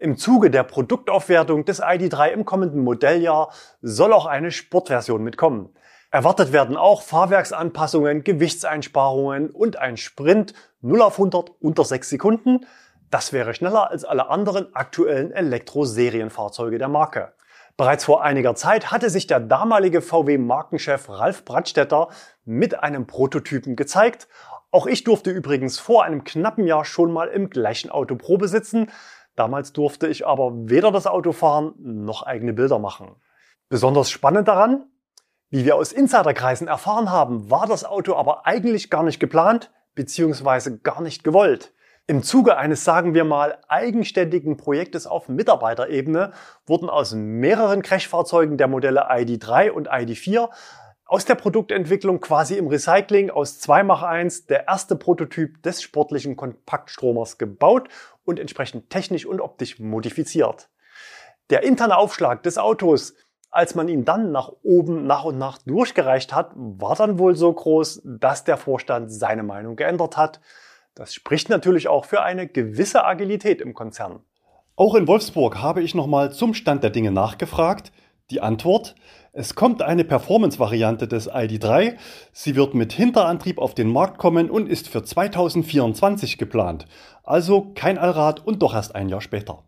Im 0.00 0.16
Zuge 0.16 0.48
der 0.48 0.62
Produktaufwertung 0.62 1.64
des 1.64 1.80
ID.3 1.80 2.28
im 2.28 2.44
kommenden 2.44 2.84
Modelljahr 2.84 3.50
soll 3.82 4.12
auch 4.12 4.26
eine 4.26 4.52
Sportversion 4.52 5.24
mitkommen. 5.24 5.74
Erwartet 6.12 6.52
werden 6.52 6.76
auch 6.76 7.02
Fahrwerksanpassungen, 7.02 8.22
Gewichtseinsparungen 8.22 9.50
und 9.50 9.76
ein 9.76 9.96
Sprint 9.96 10.54
0 10.82 11.02
auf 11.02 11.14
100 11.14 11.50
unter 11.58 11.84
6 11.84 12.10
Sekunden. 12.10 12.60
Das 13.10 13.32
wäre 13.32 13.54
schneller 13.54 13.90
als 13.90 14.04
alle 14.04 14.28
anderen 14.28 14.72
aktuellen 14.72 15.32
Elektro-Serienfahrzeuge 15.32 16.78
der 16.78 16.88
Marke. 16.88 17.32
Bereits 17.76 18.04
vor 18.04 18.22
einiger 18.22 18.54
Zeit 18.54 18.92
hatte 18.92 19.10
sich 19.10 19.26
der 19.26 19.40
damalige 19.40 20.00
VW-Markenchef 20.00 21.08
Ralf 21.08 21.44
Brandstetter 21.44 22.08
mit 22.44 22.78
einem 22.78 23.08
Prototypen 23.08 23.74
gezeigt. 23.74 24.28
Auch 24.70 24.86
ich 24.86 25.02
durfte 25.02 25.30
übrigens 25.30 25.78
vor 25.78 26.04
einem 26.04 26.24
knappen 26.24 26.66
Jahr 26.66 26.84
schon 26.84 27.10
mal 27.10 27.28
im 27.28 27.50
gleichen 27.50 27.90
Auto 27.90 28.16
Probe 28.16 28.48
sitzen. 28.48 28.90
Damals 29.38 29.72
durfte 29.72 30.08
ich 30.08 30.26
aber 30.26 30.50
weder 30.68 30.90
das 30.90 31.06
Auto 31.06 31.30
fahren 31.30 31.72
noch 31.78 32.24
eigene 32.24 32.52
Bilder 32.52 32.80
machen. 32.80 33.14
Besonders 33.68 34.10
spannend 34.10 34.48
daran, 34.48 34.86
wie 35.48 35.64
wir 35.64 35.76
aus 35.76 35.92
Insiderkreisen 35.92 36.66
erfahren 36.66 37.12
haben, 37.12 37.48
war 37.48 37.68
das 37.68 37.84
Auto 37.84 38.16
aber 38.16 38.48
eigentlich 38.48 38.90
gar 38.90 39.04
nicht 39.04 39.20
geplant 39.20 39.70
bzw. 39.94 40.78
gar 40.82 41.00
nicht 41.02 41.22
gewollt. 41.22 41.72
Im 42.08 42.24
Zuge 42.24 42.56
eines, 42.56 42.82
sagen 42.82 43.14
wir 43.14 43.22
mal, 43.22 43.58
eigenständigen 43.68 44.56
Projektes 44.56 45.06
auf 45.06 45.28
Mitarbeiterebene 45.28 46.32
wurden 46.66 46.90
aus 46.90 47.14
mehreren 47.14 47.82
Crashfahrzeugen 47.82 48.56
der 48.56 48.66
Modelle 48.66 49.08
ID3 49.08 49.70
und 49.70 49.88
ID4 49.88 50.48
Aus 51.04 51.24
der 51.26 51.36
Produktentwicklung 51.36 52.20
quasi 52.20 52.56
im 52.56 52.66
Recycling 52.66 53.30
aus 53.30 53.60
2x1 53.60 54.46
der 54.48 54.66
erste 54.66 54.96
Prototyp 54.96 55.62
des 55.62 55.80
sportlichen 55.80 56.36
Kompaktstromers 56.36 57.38
gebaut 57.38 57.88
und 58.28 58.38
entsprechend 58.38 58.90
technisch 58.90 59.26
und 59.26 59.40
optisch 59.40 59.80
modifiziert. 59.80 60.68
Der 61.50 61.62
interne 61.62 61.96
Aufschlag 61.96 62.42
des 62.42 62.58
Autos, 62.58 63.14
als 63.50 63.74
man 63.74 63.88
ihn 63.88 64.04
dann 64.04 64.30
nach 64.30 64.52
oben 64.62 65.06
nach 65.06 65.24
und 65.24 65.38
nach 65.38 65.56
durchgereicht 65.58 66.34
hat, 66.34 66.52
war 66.54 66.94
dann 66.94 67.18
wohl 67.18 67.34
so 67.34 67.50
groß, 67.50 68.02
dass 68.04 68.44
der 68.44 68.58
Vorstand 68.58 69.10
seine 69.10 69.42
Meinung 69.42 69.76
geändert 69.76 70.18
hat. 70.18 70.40
Das 70.94 71.14
spricht 71.14 71.48
natürlich 71.48 71.88
auch 71.88 72.04
für 72.04 72.22
eine 72.22 72.46
gewisse 72.46 73.04
Agilität 73.04 73.62
im 73.62 73.72
Konzern. 73.72 74.20
Auch 74.76 74.94
in 74.94 75.08
Wolfsburg 75.08 75.62
habe 75.62 75.82
ich 75.82 75.94
nochmal 75.94 76.30
zum 76.30 76.52
Stand 76.52 76.82
der 76.82 76.90
Dinge 76.90 77.10
nachgefragt. 77.10 77.92
Die 78.30 78.42
Antwort, 78.42 78.94
es 79.38 79.54
kommt 79.54 79.82
eine 79.82 80.02
Performance-Variante 80.02 81.06
des 81.06 81.30
ID3. 81.30 81.96
Sie 82.32 82.56
wird 82.56 82.74
mit 82.74 82.92
Hinterantrieb 82.92 83.58
auf 83.58 83.72
den 83.72 83.88
Markt 83.88 84.18
kommen 84.18 84.50
und 84.50 84.68
ist 84.68 84.88
für 84.88 85.04
2024 85.04 86.38
geplant. 86.38 86.86
Also 87.22 87.72
kein 87.76 87.98
Allrad 87.98 88.44
und 88.44 88.62
doch 88.62 88.74
erst 88.74 88.96
ein 88.96 89.08
Jahr 89.08 89.20
später. 89.20 89.62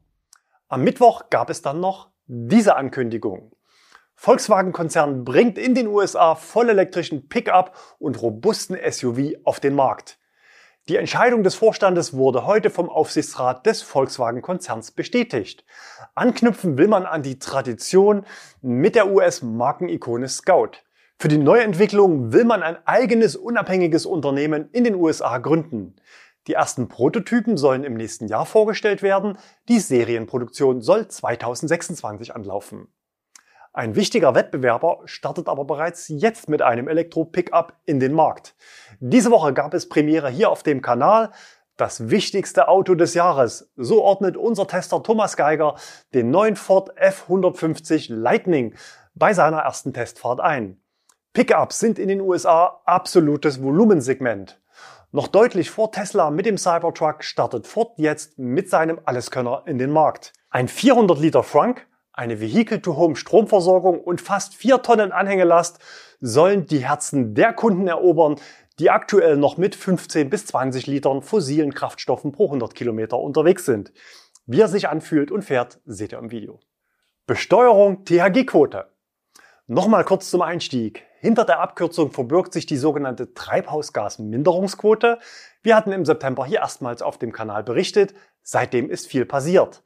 Am 0.66 0.82
Mittwoch 0.82 1.30
gab 1.30 1.50
es 1.50 1.62
dann 1.62 1.78
noch 1.78 2.10
diese 2.26 2.74
Ankündigung. 2.74 3.52
Volkswagen-Konzern 4.16 5.22
bringt 5.22 5.56
in 5.56 5.76
den 5.76 5.86
USA 5.86 6.34
vollelektrischen 6.34 7.28
Pickup 7.28 7.76
und 8.00 8.20
robusten 8.20 8.76
SUV 8.90 9.34
auf 9.44 9.60
den 9.60 9.76
Markt. 9.76 10.18
Die 10.88 10.96
Entscheidung 10.96 11.42
des 11.42 11.54
Vorstandes 11.54 12.14
wurde 12.14 12.46
heute 12.46 12.70
vom 12.70 12.88
Aufsichtsrat 12.88 13.64
des 13.66 13.82
Volkswagen-Konzerns 13.82 14.90
bestätigt. 14.90 15.64
Anknüpfen 16.14 16.78
will 16.78 16.88
man 16.88 17.06
an 17.06 17.22
die 17.22 17.38
Tradition 17.38 18.24
mit 18.60 18.94
der 18.94 19.10
US-Markenikone 19.10 20.28
Scout. 20.28 20.82
Für 21.18 21.28
die 21.28 21.38
Neuentwicklung 21.38 22.32
will 22.32 22.44
man 22.44 22.62
ein 22.62 22.78
eigenes 22.86 23.36
unabhängiges 23.36 24.06
Unternehmen 24.06 24.70
in 24.72 24.84
den 24.84 24.94
USA 24.94 25.38
gründen. 25.38 25.96
Die 26.46 26.54
ersten 26.54 26.88
Prototypen 26.88 27.58
sollen 27.58 27.84
im 27.84 27.94
nächsten 27.94 28.26
Jahr 28.26 28.46
vorgestellt 28.46 29.02
werden. 29.02 29.36
Die 29.68 29.78
Serienproduktion 29.78 30.80
soll 30.80 31.06
2026 31.06 32.34
anlaufen. 32.34 32.88
Ein 33.72 33.94
wichtiger 33.94 34.34
Wettbewerber 34.34 35.02
startet 35.04 35.48
aber 35.48 35.64
bereits 35.64 36.08
jetzt 36.08 36.48
mit 36.48 36.60
einem 36.60 36.88
Elektro-Pickup 36.88 37.72
in 37.86 38.00
den 38.00 38.12
Markt. 38.12 38.56
Diese 38.98 39.30
Woche 39.30 39.52
gab 39.52 39.74
es 39.74 39.88
Premiere 39.88 40.28
hier 40.28 40.50
auf 40.50 40.64
dem 40.64 40.82
Kanal. 40.82 41.30
Das 41.76 42.10
wichtigste 42.10 42.66
Auto 42.66 42.96
des 42.96 43.14
Jahres. 43.14 43.70
So 43.76 44.02
ordnet 44.02 44.36
unser 44.36 44.66
Tester 44.66 45.04
Thomas 45.04 45.36
Geiger 45.36 45.76
den 46.14 46.30
neuen 46.30 46.56
Ford 46.56 46.90
F150 47.00 48.12
Lightning 48.12 48.74
bei 49.14 49.34
seiner 49.34 49.58
ersten 49.58 49.92
Testfahrt 49.92 50.40
ein. 50.40 50.82
Pickups 51.32 51.78
sind 51.78 52.00
in 52.00 52.08
den 52.08 52.20
USA 52.20 52.80
absolutes 52.86 53.62
Volumensegment. 53.62 54.60
Noch 55.12 55.28
deutlich 55.28 55.70
vor 55.70 55.92
Tesla 55.92 56.30
mit 56.30 56.44
dem 56.44 56.58
Cybertruck 56.58 57.22
startet 57.22 57.68
Ford 57.68 57.92
jetzt 57.98 58.36
mit 58.36 58.68
seinem 58.68 59.00
Alleskönner 59.04 59.62
in 59.66 59.78
den 59.78 59.90
Markt. 59.90 60.32
Ein 60.50 60.66
400 60.66 61.20
Liter 61.20 61.44
Frunk 61.44 61.86
eine 62.20 62.38
Vehicle-to-Home-Stromversorgung 62.38 63.98
und 63.98 64.20
fast 64.20 64.54
4 64.54 64.82
Tonnen 64.82 65.10
Anhängelast 65.10 65.78
sollen 66.20 66.66
die 66.66 66.84
Herzen 66.86 67.34
der 67.34 67.54
Kunden 67.54 67.88
erobern, 67.88 68.36
die 68.78 68.90
aktuell 68.90 69.38
noch 69.38 69.56
mit 69.56 69.74
15 69.74 70.28
bis 70.28 70.44
20 70.44 70.86
Litern 70.86 71.22
fossilen 71.22 71.72
Kraftstoffen 71.72 72.32
pro 72.32 72.44
100 72.44 72.74
Kilometer 72.74 73.18
unterwegs 73.18 73.64
sind. 73.64 73.94
Wie 74.44 74.60
er 74.60 74.68
sich 74.68 74.86
anfühlt 74.90 75.30
und 75.30 75.42
fährt, 75.42 75.80
seht 75.86 76.12
ihr 76.12 76.18
im 76.18 76.30
Video. 76.30 76.60
Besteuerung 77.26 78.04
THG-Quote. 78.04 78.92
Nochmal 79.66 80.04
kurz 80.04 80.28
zum 80.28 80.42
Einstieg. 80.42 81.06
Hinter 81.20 81.46
der 81.46 81.60
Abkürzung 81.60 82.10
verbirgt 82.10 82.52
sich 82.52 82.66
die 82.66 82.76
sogenannte 82.76 83.32
Treibhausgasminderungsquote. 83.32 85.20
Wir 85.62 85.74
hatten 85.74 85.92
im 85.92 86.04
September 86.04 86.44
hier 86.44 86.58
erstmals 86.58 87.00
auf 87.00 87.16
dem 87.16 87.32
Kanal 87.32 87.62
berichtet. 87.62 88.12
Seitdem 88.42 88.90
ist 88.90 89.06
viel 89.06 89.24
passiert. 89.24 89.82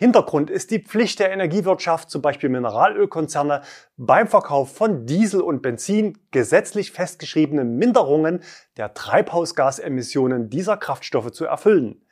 Hintergrund 0.00 0.48
ist 0.48 0.70
die 0.70 0.78
Pflicht 0.78 1.18
der 1.18 1.32
Energiewirtschaft, 1.32 2.08
zum 2.08 2.22
Beispiel 2.22 2.48
Mineralölkonzerne, 2.50 3.62
beim 3.96 4.28
Verkauf 4.28 4.72
von 4.72 5.06
Diesel 5.06 5.40
und 5.40 5.60
Benzin 5.60 6.16
gesetzlich 6.30 6.92
festgeschriebene 6.92 7.64
Minderungen 7.64 8.44
der 8.76 8.94
Treibhausgasemissionen 8.94 10.50
dieser 10.50 10.76
Kraftstoffe 10.76 11.32
zu 11.32 11.46
erfüllen. 11.46 12.04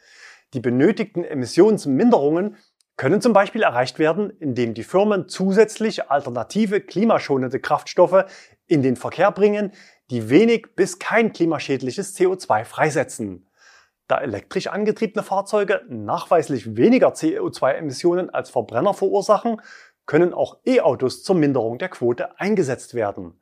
Die 0.52 0.58
benötigten 0.58 1.22
Emissionsminderungen 1.22 2.56
können 2.96 3.20
zum 3.20 3.32
Beispiel 3.32 3.62
erreicht 3.62 4.00
werden, 4.00 4.30
indem 4.40 4.74
die 4.74 4.82
Firmen 4.82 5.28
zusätzlich 5.28 6.10
alternative 6.10 6.80
klimaschonende 6.80 7.60
Kraftstoffe 7.60 8.24
in 8.66 8.82
den 8.82 8.96
Verkehr 8.96 9.30
bringen, 9.30 9.70
die 10.10 10.28
wenig 10.28 10.74
bis 10.74 10.98
kein 10.98 11.32
klimaschädliches 11.32 12.16
CO2 12.16 12.64
freisetzen. 12.64 13.46
Da 14.08 14.20
elektrisch 14.20 14.68
angetriebene 14.68 15.24
Fahrzeuge 15.24 15.82
nachweislich 15.88 16.76
weniger 16.76 17.08
CO2-Emissionen 17.08 18.30
als 18.30 18.50
Verbrenner 18.50 18.94
verursachen, 18.94 19.60
können 20.06 20.32
auch 20.32 20.58
E-Autos 20.64 21.24
zur 21.24 21.34
Minderung 21.34 21.78
der 21.78 21.88
Quote 21.88 22.38
eingesetzt 22.38 22.94
werden. 22.94 23.40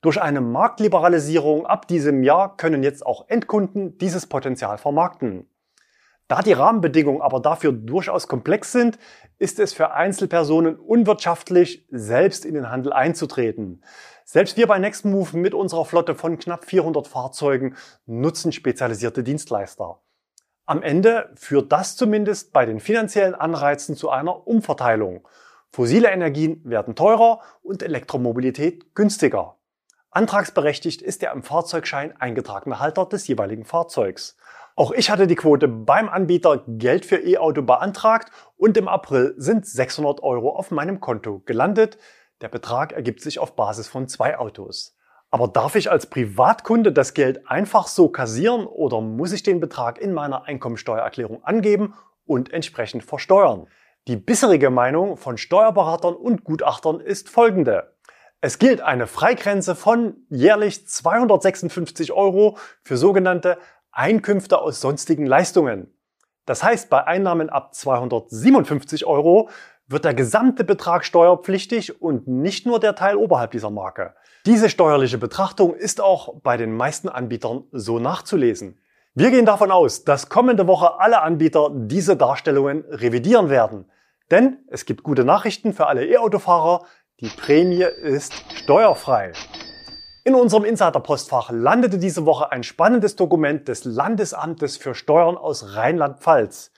Durch 0.00 0.20
eine 0.20 0.40
Marktliberalisierung 0.40 1.64
ab 1.64 1.88
diesem 1.88 2.24
Jahr 2.24 2.56
können 2.56 2.82
jetzt 2.82 3.06
auch 3.06 3.28
Endkunden 3.28 3.96
dieses 3.96 4.26
Potenzial 4.26 4.76
vermarkten. 4.78 5.48
Da 6.26 6.42
die 6.42 6.52
Rahmenbedingungen 6.52 7.22
aber 7.22 7.40
dafür 7.40 7.72
durchaus 7.72 8.28
komplex 8.28 8.72
sind, 8.72 8.98
ist 9.38 9.60
es 9.60 9.72
für 9.72 9.92
Einzelpersonen 9.92 10.76
unwirtschaftlich, 10.76 11.86
selbst 11.90 12.44
in 12.44 12.54
den 12.54 12.70
Handel 12.70 12.92
einzutreten. 12.92 13.82
Selbst 14.26 14.56
wir 14.56 14.66
bei 14.66 14.78
Nextmove 14.78 15.34
mit 15.34 15.52
unserer 15.52 15.84
Flotte 15.84 16.14
von 16.14 16.38
knapp 16.38 16.64
400 16.64 17.06
Fahrzeugen 17.06 17.76
nutzen 18.06 18.52
spezialisierte 18.52 19.22
Dienstleister. 19.22 20.00
Am 20.64 20.82
Ende 20.82 21.30
führt 21.34 21.70
das 21.70 21.94
zumindest 21.94 22.54
bei 22.54 22.64
den 22.64 22.80
finanziellen 22.80 23.34
Anreizen 23.34 23.96
zu 23.96 24.08
einer 24.08 24.46
Umverteilung. 24.46 25.28
Fossile 25.70 26.10
Energien 26.10 26.62
werden 26.64 26.94
teurer 26.94 27.40
und 27.62 27.82
Elektromobilität 27.82 28.94
günstiger. 28.94 29.56
Antragsberechtigt 30.10 31.02
ist 31.02 31.20
der 31.20 31.32
im 31.32 31.42
Fahrzeugschein 31.42 32.18
eingetragene 32.18 32.80
Halter 32.80 33.04
des 33.04 33.26
jeweiligen 33.26 33.66
Fahrzeugs. 33.66 34.38
Auch 34.74 34.92
ich 34.92 35.10
hatte 35.10 35.26
die 35.26 35.34
Quote 35.34 35.68
beim 35.68 36.08
Anbieter 36.08 36.64
Geld 36.66 37.04
für 37.04 37.16
E-Auto 37.16 37.60
beantragt 37.60 38.30
und 38.56 38.76
im 38.78 38.88
April 38.88 39.34
sind 39.36 39.66
600 39.66 40.22
Euro 40.22 40.56
auf 40.56 40.70
meinem 40.70 41.00
Konto 41.00 41.42
gelandet. 41.44 41.98
Der 42.40 42.48
Betrag 42.48 42.92
ergibt 42.92 43.20
sich 43.20 43.38
auf 43.38 43.56
Basis 43.56 43.88
von 43.88 44.08
zwei 44.08 44.38
Autos. 44.38 44.96
Aber 45.30 45.48
darf 45.48 45.74
ich 45.74 45.90
als 45.90 46.06
Privatkunde 46.06 46.92
das 46.92 47.14
Geld 47.14 47.48
einfach 47.48 47.88
so 47.88 48.08
kassieren 48.08 48.66
oder 48.66 49.00
muss 49.00 49.32
ich 49.32 49.42
den 49.42 49.60
Betrag 49.60 49.98
in 49.98 50.12
meiner 50.12 50.44
Einkommensteuererklärung 50.44 51.42
angeben 51.44 51.94
und 52.24 52.52
entsprechend 52.52 53.04
versteuern? 53.04 53.66
Die 54.06 54.16
bisherige 54.16 54.70
Meinung 54.70 55.16
von 55.16 55.38
Steuerberatern 55.38 56.14
und 56.14 56.44
Gutachtern 56.44 57.00
ist 57.00 57.30
folgende. 57.30 57.96
Es 58.40 58.58
gilt 58.58 58.82
eine 58.82 59.06
Freigrenze 59.06 59.74
von 59.74 60.16
jährlich 60.28 60.86
256 60.86 62.12
Euro 62.12 62.58
für 62.82 62.96
sogenannte 62.96 63.58
Einkünfte 63.90 64.60
aus 64.60 64.80
sonstigen 64.80 65.24
Leistungen. 65.24 65.94
Das 66.44 66.62
heißt, 66.62 66.90
bei 66.90 67.06
Einnahmen 67.06 67.48
ab 67.48 67.74
257 67.74 69.06
Euro 69.06 69.48
wird 69.86 70.04
der 70.04 70.14
gesamte 70.14 70.64
Betrag 70.64 71.04
steuerpflichtig 71.04 72.00
und 72.00 72.26
nicht 72.26 72.66
nur 72.66 72.80
der 72.80 72.94
Teil 72.94 73.16
oberhalb 73.16 73.50
dieser 73.50 73.70
Marke. 73.70 74.14
Diese 74.46 74.68
steuerliche 74.68 75.18
Betrachtung 75.18 75.74
ist 75.74 76.00
auch 76.00 76.40
bei 76.42 76.56
den 76.56 76.76
meisten 76.76 77.08
Anbietern 77.08 77.64
so 77.72 77.98
nachzulesen. 77.98 78.78
Wir 79.14 79.30
gehen 79.30 79.46
davon 79.46 79.70
aus, 79.70 80.04
dass 80.04 80.28
kommende 80.28 80.66
Woche 80.66 80.98
alle 80.98 81.22
Anbieter 81.22 81.70
diese 81.72 82.16
Darstellungen 82.16 82.84
revidieren 82.88 83.48
werden. 83.48 83.90
Denn 84.30 84.58
es 84.68 84.86
gibt 84.86 85.02
gute 85.02 85.24
Nachrichten 85.24 85.72
für 85.72 85.86
alle 85.86 86.06
E-Autofahrer, 86.06 86.84
die 87.20 87.28
Prämie 87.28 87.84
ist 87.84 88.32
steuerfrei. 88.54 89.32
In 90.24 90.34
unserem 90.34 90.64
Insider-Postfach 90.64 91.50
landete 91.52 91.98
diese 91.98 92.26
Woche 92.26 92.50
ein 92.50 92.64
spannendes 92.64 93.14
Dokument 93.14 93.68
des 93.68 93.84
Landesamtes 93.84 94.76
für 94.76 94.94
Steuern 94.94 95.36
aus 95.36 95.76
Rheinland-Pfalz. 95.76 96.72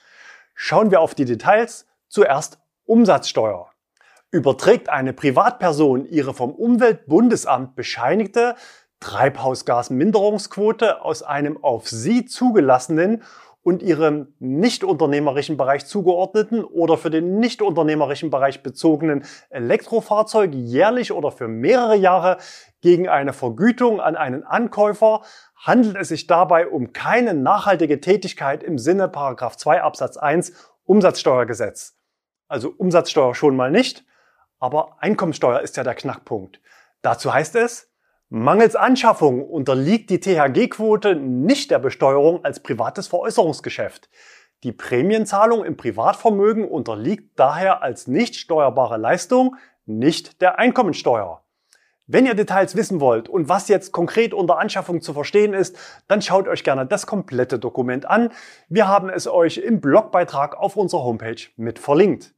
Schauen 0.53 0.91
wir 0.91 1.01
auf 1.01 1.15
die 1.15 1.25
Details. 1.25 1.87
Zuerst 2.07 2.59
Umsatzsteuer. 2.87 3.69
Überträgt 4.31 4.89
eine 4.89 5.13
Privatperson 5.13 6.05
ihre 6.05 6.33
vom 6.33 6.51
Umweltbundesamt 6.51 7.75
bescheinigte 7.75 8.55
Treibhausgasminderungsquote 8.99 11.03
aus 11.03 11.21
einem 11.21 11.63
auf 11.63 11.87
sie 11.87 12.25
zugelassenen 12.25 13.21
und 13.61 13.83
ihrem 13.83 14.33
nicht-unternehmerischen 14.39 15.57
Bereich 15.57 15.85
zugeordneten 15.85 16.63
oder 16.63 16.97
für 16.97 17.09
den 17.09 17.39
nicht-unternehmerischen 17.39 18.29
Bereich 18.29 18.63
bezogenen 18.63 19.25
Elektrofahrzeug 19.49 20.53
jährlich 20.53 21.11
oder 21.11 21.33
für 21.33 21.49
mehrere 21.49 21.97
Jahre 21.97 22.37
gegen 22.79 23.09
eine 23.09 23.33
Vergütung 23.33 23.99
an 23.99 24.15
einen 24.15 24.45
Ankäufer, 24.45 25.23
handelt 25.57 25.97
es 25.97 26.07
sich 26.07 26.27
dabei 26.27 26.67
um 26.67 26.93
keine 26.93 27.33
nachhaltige 27.33 27.99
Tätigkeit 27.99 28.63
im 28.63 28.77
Sinne 28.77 29.11
2 29.11 29.81
Absatz 29.81 30.15
1 30.15 30.53
Umsatzsteuergesetz. 30.85 31.96
Also 32.47 32.73
Umsatzsteuer 32.77 33.35
schon 33.35 33.55
mal 33.55 33.71
nicht, 33.71 34.05
aber 34.59 34.97
Einkommensteuer 34.99 35.61
ist 35.61 35.77
ja 35.77 35.83
der 35.83 35.95
Knackpunkt. 35.95 36.61
Dazu 37.01 37.33
heißt 37.33 37.55
es, 37.55 37.91
Mangels 38.29 38.75
Anschaffung 38.75 39.47
unterliegt 39.47 40.09
die 40.09 40.19
THG-Quote 40.19 41.15
nicht 41.15 41.71
der 41.71 41.79
Besteuerung 41.79 42.43
als 42.43 42.61
privates 42.61 43.07
Veräußerungsgeschäft. 43.07 44.09
Die 44.63 44.71
Prämienzahlung 44.71 45.63
im 45.63 45.77
Privatvermögen 45.77 46.67
unterliegt 46.67 47.39
daher 47.39 47.83
als 47.83 48.07
nicht 48.07 48.35
steuerbare 48.35 48.97
Leistung 48.97 49.55
nicht 49.85 50.41
der 50.41 50.59
Einkommensteuer. 50.59 51.43
Wenn 52.09 52.25
ihr 52.25 52.35
Details 52.35 52.75
wissen 52.75 53.01
wollt 53.01 53.27
und 53.27 53.49
was 53.49 53.67
jetzt 53.67 53.91
konkret 53.91 54.33
unter 54.33 54.57
Anschaffung 54.57 55.01
zu 55.01 55.13
verstehen 55.13 55.53
ist, 55.53 55.77
dann 56.07 56.21
schaut 56.21 56.47
euch 56.47 56.63
gerne 56.63 56.85
das 56.85 57.05
komplette 57.05 57.59
Dokument 57.59 58.05
an. 58.05 58.31
Wir 58.69 58.87
haben 58.87 59.09
es 59.09 59.27
euch 59.27 59.57
im 59.57 59.81
Blogbeitrag 59.81 60.57
auf 60.57 60.77
unserer 60.77 61.03
Homepage 61.03 61.41
mit 61.57 61.79
verlinkt. 61.79 62.33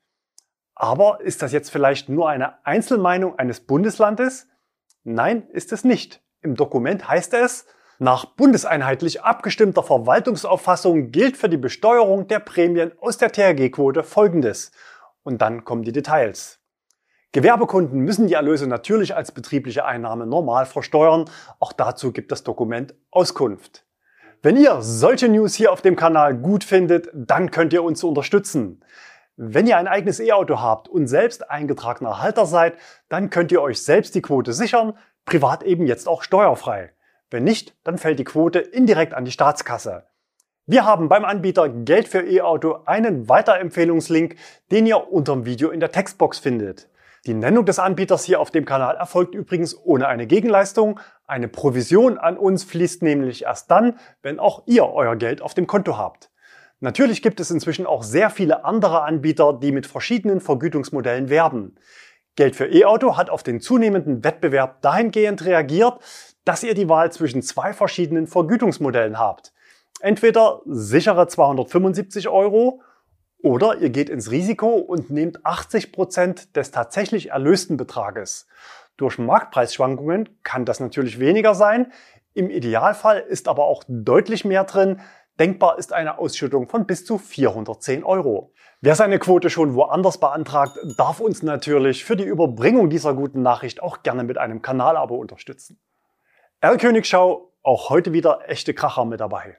Aber 0.79 1.19
ist 1.19 1.41
das 1.41 1.51
jetzt 1.51 1.71
vielleicht 1.71 2.07
nur 2.07 2.29
eine 2.29 2.65
Einzelmeinung 2.65 3.37
eines 3.37 3.59
Bundeslandes? 3.59 4.47
Nein, 5.03 5.45
ist 5.49 5.73
es 5.73 5.83
nicht. 5.83 6.21
Im 6.41 6.55
Dokument 6.55 7.05
heißt 7.09 7.33
es, 7.33 7.65
nach 7.99 8.23
bundeseinheitlich 8.23 9.21
abgestimmter 9.21 9.83
Verwaltungsauffassung 9.83 11.11
gilt 11.11 11.35
für 11.35 11.49
die 11.49 11.57
Besteuerung 11.57 12.29
der 12.29 12.39
Prämien 12.39 12.93
aus 13.01 13.17
der 13.17 13.29
THG-Quote 13.29 14.03
Folgendes. 14.03 14.71
Und 15.23 15.41
dann 15.41 15.65
kommen 15.65 15.83
die 15.83 15.91
Details. 15.91 16.59
Gewerbekunden 17.33 17.99
müssen 17.99 18.27
die 18.27 18.35
Erlöse 18.35 18.65
natürlich 18.65 19.17
als 19.17 19.33
betriebliche 19.33 19.83
Einnahme 19.83 20.25
normal 20.25 20.65
versteuern. 20.65 21.29
Auch 21.59 21.73
dazu 21.73 22.13
gibt 22.13 22.31
das 22.31 22.45
Dokument 22.45 22.95
Auskunft. 23.11 23.85
Wenn 24.41 24.55
ihr 24.55 24.81
solche 24.81 25.27
News 25.27 25.55
hier 25.55 25.73
auf 25.73 25.81
dem 25.81 25.97
Kanal 25.97 26.37
gut 26.37 26.63
findet, 26.63 27.09
dann 27.13 27.51
könnt 27.51 27.73
ihr 27.73 27.83
uns 27.83 28.01
unterstützen. 28.01 28.81
Wenn 29.41 29.67
ihr 29.67 29.77
ein 29.77 29.87
eigenes 29.87 30.19
E-Auto 30.19 30.59
habt 30.59 30.89
und 30.89 31.07
selbst 31.07 31.49
eingetragener 31.49 32.21
Halter 32.21 32.45
seid, 32.45 32.73
dann 33.07 33.29
könnt 33.29 33.53
ihr 33.53 33.61
euch 33.61 33.81
selbst 33.81 34.13
die 34.13 34.21
Quote 34.21 34.51
sichern, 34.51 34.97
privat 35.23 35.63
eben 35.63 35.87
jetzt 35.87 36.09
auch 36.09 36.23
steuerfrei. 36.23 36.91
Wenn 37.29 37.45
nicht, 37.45 37.73
dann 37.85 37.97
fällt 37.97 38.19
die 38.19 38.25
Quote 38.25 38.59
indirekt 38.59 39.13
an 39.13 39.23
die 39.23 39.31
Staatskasse. 39.31 40.03
Wir 40.65 40.83
haben 40.83 41.07
beim 41.07 41.23
Anbieter 41.23 41.69
Geld 41.69 42.09
für 42.09 42.19
E-Auto 42.19 42.79
einen 42.85 43.29
Weiterempfehlungslink, 43.29 44.35
den 44.73 44.85
ihr 44.85 45.09
unter 45.09 45.31
dem 45.31 45.45
Video 45.45 45.69
in 45.69 45.79
der 45.79 45.93
Textbox 45.93 46.39
findet. 46.39 46.89
Die 47.25 47.33
Nennung 47.33 47.65
des 47.65 47.79
Anbieters 47.79 48.25
hier 48.25 48.41
auf 48.41 48.51
dem 48.51 48.65
Kanal 48.65 48.97
erfolgt 48.97 49.35
übrigens 49.35 49.73
ohne 49.73 50.09
eine 50.09 50.27
Gegenleistung. 50.27 50.99
Eine 51.25 51.47
Provision 51.47 52.17
an 52.17 52.37
uns 52.37 52.65
fließt 52.65 53.03
nämlich 53.03 53.45
erst 53.45 53.71
dann, 53.71 53.99
wenn 54.21 54.37
auch 54.37 54.63
ihr 54.65 54.85
euer 54.85 55.15
Geld 55.15 55.41
auf 55.41 55.53
dem 55.53 55.65
Konto 55.65 55.97
habt. 55.97 56.29
Natürlich 56.81 57.21
gibt 57.21 57.39
es 57.39 57.51
inzwischen 57.51 57.85
auch 57.85 58.03
sehr 58.03 58.29
viele 58.29 58.63
andere 58.63 59.03
Anbieter, 59.03 59.53
die 59.53 59.71
mit 59.71 59.85
verschiedenen 59.85 60.39
Vergütungsmodellen 60.39 61.29
werben. 61.29 61.75
Geld 62.35 62.55
für 62.55 62.67
E-Auto 62.67 63.17
hat 63.17 63.29
auf 63.29 63.43
den 63.43 63.59
zunehmenden 63.59 64.23
Wettbewerb 64.23 64.81
dahingehend 64.81 65.43
reagiert, 65.43 65.99
dass 66.45 66.63
ihr 66.63 66.73
die 66.73 66.87
Wahl 66.87 67.11
zwischen 67.11 67.41
zwei 67.41 67.73
verschiedenen 67.73 68.27
Vergütungsmodellen 68.27 69.19
habt. 69.19 69.51
Entweder 69.99 70.61
sichere 70.65 71.27
275 71.27 72.29
Euro 72.29 72.81
oder 73.41 73.77
ihr 73.79 73.89
geht 73.89 74.09
ins 74.09 74.31
Risiko 74.31 74.69
und 74.75 75.09
nehmt 75.09 75.45
80 75.45 75.91
Prozent 75.91 76.55
des 76.55 76.71
tatsächlich 76.71 77.31
erlösten 77.31 77.75
Betrages. 77.75 78.47
Durch 78.95 79.17
Marktpreisschwankungen 79.17 80.29
kann 80.43 80.63
das 80.63 80.79
natürlich 80.79 81.19
weniger 81.19 81.55
sein. 81.55 81.91
Im 82.33 82.49
Idealfall 82.49 83.19
ist 83.19 83.49
aber 83.49 83.65
auch 83.65 83.83
deutlich 83.87 84.45
mehr 84.45 84.63
drin, 84.63 85.01
Denkbar 85.39 85.77
ist 85.77 85.93
eine 85.93 86.19
Ausschüttung 86.19 86.67
von 86.67 86.85
bis 86.85 87.05
zu 87.05 87.17
410 87.17 88.03
Euro. 88.03 88.51
Wer 88.81 88.95
seine 88.95 89.19
Quote 89.19 89.49
schon 89.49 89.73
woanders 89.73 90.19
beantragt, 90.19 90.77
darf 90.97 91.21
uns 91.21 91.43
natürlich 91.43 92.03
für 92.03 92.17
die 92.17 92.25
Überbringung 92.25 92.89
dieser 92.89 93.13
guten 93.13 93.41
Nachricht 93.41 93.81
auch 93.81 94.03
gerne 94.03 94.25
mit 94.25 94.37
einem 94.37 94.61
Kanalabo 94.61 95.15
unterstützen. 95.15 95.79
Erlkönigschau, 96.59 97.53
auch 97.63 97.89
heute 97.89 98.11
wieder 98.11 98.49
echte 98.49 98.73
Kracher 98.73 99.05
mit 99.05 99.21
dabei. 99.21 99.57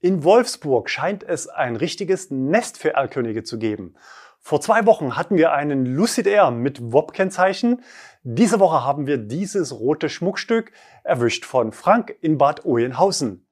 In 0.00 0.24
Wolfsburg 0.24 0.90
scheint 0.90 1.22
es 1.22 1.46
ein 1.46 1.76
richtiges 1.76 2.32
Nest 2.32 2.76
für 2.76 2.94
Erlkönige 2.94 3.44
zu 3.44 3.56
geben. 3.56 3.94
Vor 4.40 4.60
zwei 4.60 4.84
Wochen 4.84 5.16
hatten 5.16 5.36
wir 5.36 5.52
einen 5.52 5.86
Lucid 5.86 6.26
Air 6.26 6.50
mit 6.50 6.92
WOP-Kennzeichen. 6.92 7.82
Diese 8.24 8.58
Woche 8.58 8.82
haben 8.82 9.06
wir 9.06 9.18
dieses 9.18 9.78
rote 9.78 10.08
Schmuckstück 10.08 10.72
erwischt 11.04 11.44
von 11.44 11.70
Frank 11.70 12.16
in 12.20 12.36
Bad 12.36 12.64
Oeynhausen. 12.64 13.46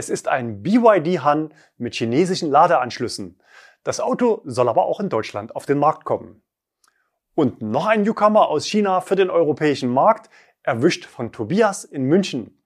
Es 0.00 0.08
ist 0.08 0.28
ein 0.28 0.62
BYD 0.62 1.24
Han 1.24 1.52
mit 1.76 1.94
chinesischen 1.94 2.50
Ladeanschlüssen. 2.50 3.38
Das 3.84 4.00
Auto 4.00 4.40
soll 4.46 4.70
aber 4.70 4.86
auch 4.86 4.98
in 4.98 5.10
Deutschland 5.10 5.54
auf 5.54 5.66
den 5.66 5.76
Markt 5.76 6.06
kommen. 6.06 6.42
Und 7.34 7.60
noch 7.60 7.84
ein 7.84 8.00
Newcomer 8.00 8.48
aus 8.48 8.64
China 8.64 9.02
für 9.02 9.14
den 9.14 9.28
europäischen 9.28 9.90
Markt, 9.90 10.30
erwischt 10.62 11.04
von 11.04 11.32
Tobias 11.32 11.84
in 11.84 12.04
München. 12.04 12.62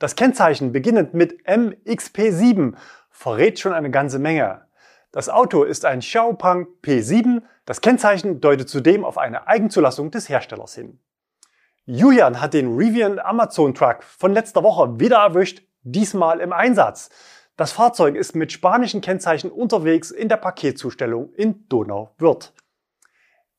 Das 0.00 0.16
Kennzeichen 0.16 0.72
beginnend 0.72 1.14
mit 1.14 1.46
MXP7 1.46 2.74
verrät 3.10 3.60
schon 3.60 3.74
eine 3.74 3.92
ganze 3.92 4.18
Menge. 4.18 4.66
Das 5.12 5.28
Auto 5.28 5.62
ist 5.62 5.84
ein 5.84 6.00
Xiaopeng 6.00 6.66
P7. 6.82 7.42
Das 7.64 7.80
Kennzeichen 7.80 8.40
deutet 8.40 8.68
zudem 8.68 9.04
auf 9.04 9.18
eine 9.18 9.46
Eigenzulassung 9.46 10.10
des 10.10 10.28
Herstellers 10.28 10.74
hin. 10.74 10.98
Julian 11.84 12.40
hat 12.40 12.54
den 12.54 12.74
Rivian 12.74 13.20
Amazon 13.20 13.72
Truck 13.72 14.02
von 14.02 14.32
letzter 14.32 14.64
Woche 14.64 14.98
wieder 14.98 15.18
erwischt 15.18 15.62
diesmal 15.82 16.40
im 16.40 16.52
Einsatz. 16.52 17.10
Das 17.56 17.72
Fahrzeug 17.72 18.16
ist 18.16 18.34
mit 18.34 18.50
spanischen 18.50 19.00
Kennzeichen 19.00 19.50
unterwegs 19.50 20.10
in 20.10 20.28
der 20.28 20.38
Paketzustellung 20.38 21.32
in 21.34 21.68
Donauwörth. 21.68 22.54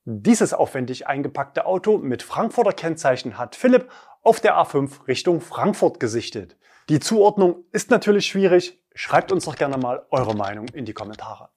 Dieses 0.06 0.54
aufwendig 0.54 1.08
eingepackte 1.08 1.66
Auto 1.66 1.98
mit 1.98 2.24
Frankfurter 2.24 2.74
Kennzeichen 2.74 3.38
hat 3.38 3.56
Philipp 3.56 3.90
auf 4.22 4.40
der 4.40 4.56
A5 4.56 5.08
Richtung 5.08 5.40
Frankfurt 5.40 6.00
gesichtet. 6.00 6.58
Die 6.90 7.00
Zuordnung 7.00 7.64
ist 7.72 7.92
natürlich 7.92 8.26
schwierig. 8.26 8.82
Schreibt 8.96 9.32
uns 9.32 9.46
doch 9.46 9.56
gerne 9.56 9.78
mal 9.78 10.06
eure 10.10 10.36
Meinung 10.36 10.68
in 10.74 10.86
die 10.86 10.94
Kommentare. 10.94 11.50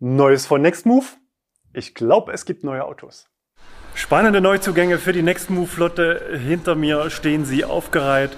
Neues 0.00 0.46
von 0.46 0.62
Nextmove? 0.62 1.16
Ich 1.72 1.94
glaube, 1.94 2.32
es 2.32 2.44
gibt 2.44 2.64
neue 2.64 2.84
Autos. 2.84 3.28
Spannende 3.94 4.40
Neuzugänge 4.40 4.98
für 4.98 5.12
die 5.12 5.22
Nextmove-Flotte. 5.22 6.38
Hinter 6.38 6.74
mir 6.74 7.10
stehen 7.10 7.44
sie 7.44 7.64
aufgereiht. 7.64 8.30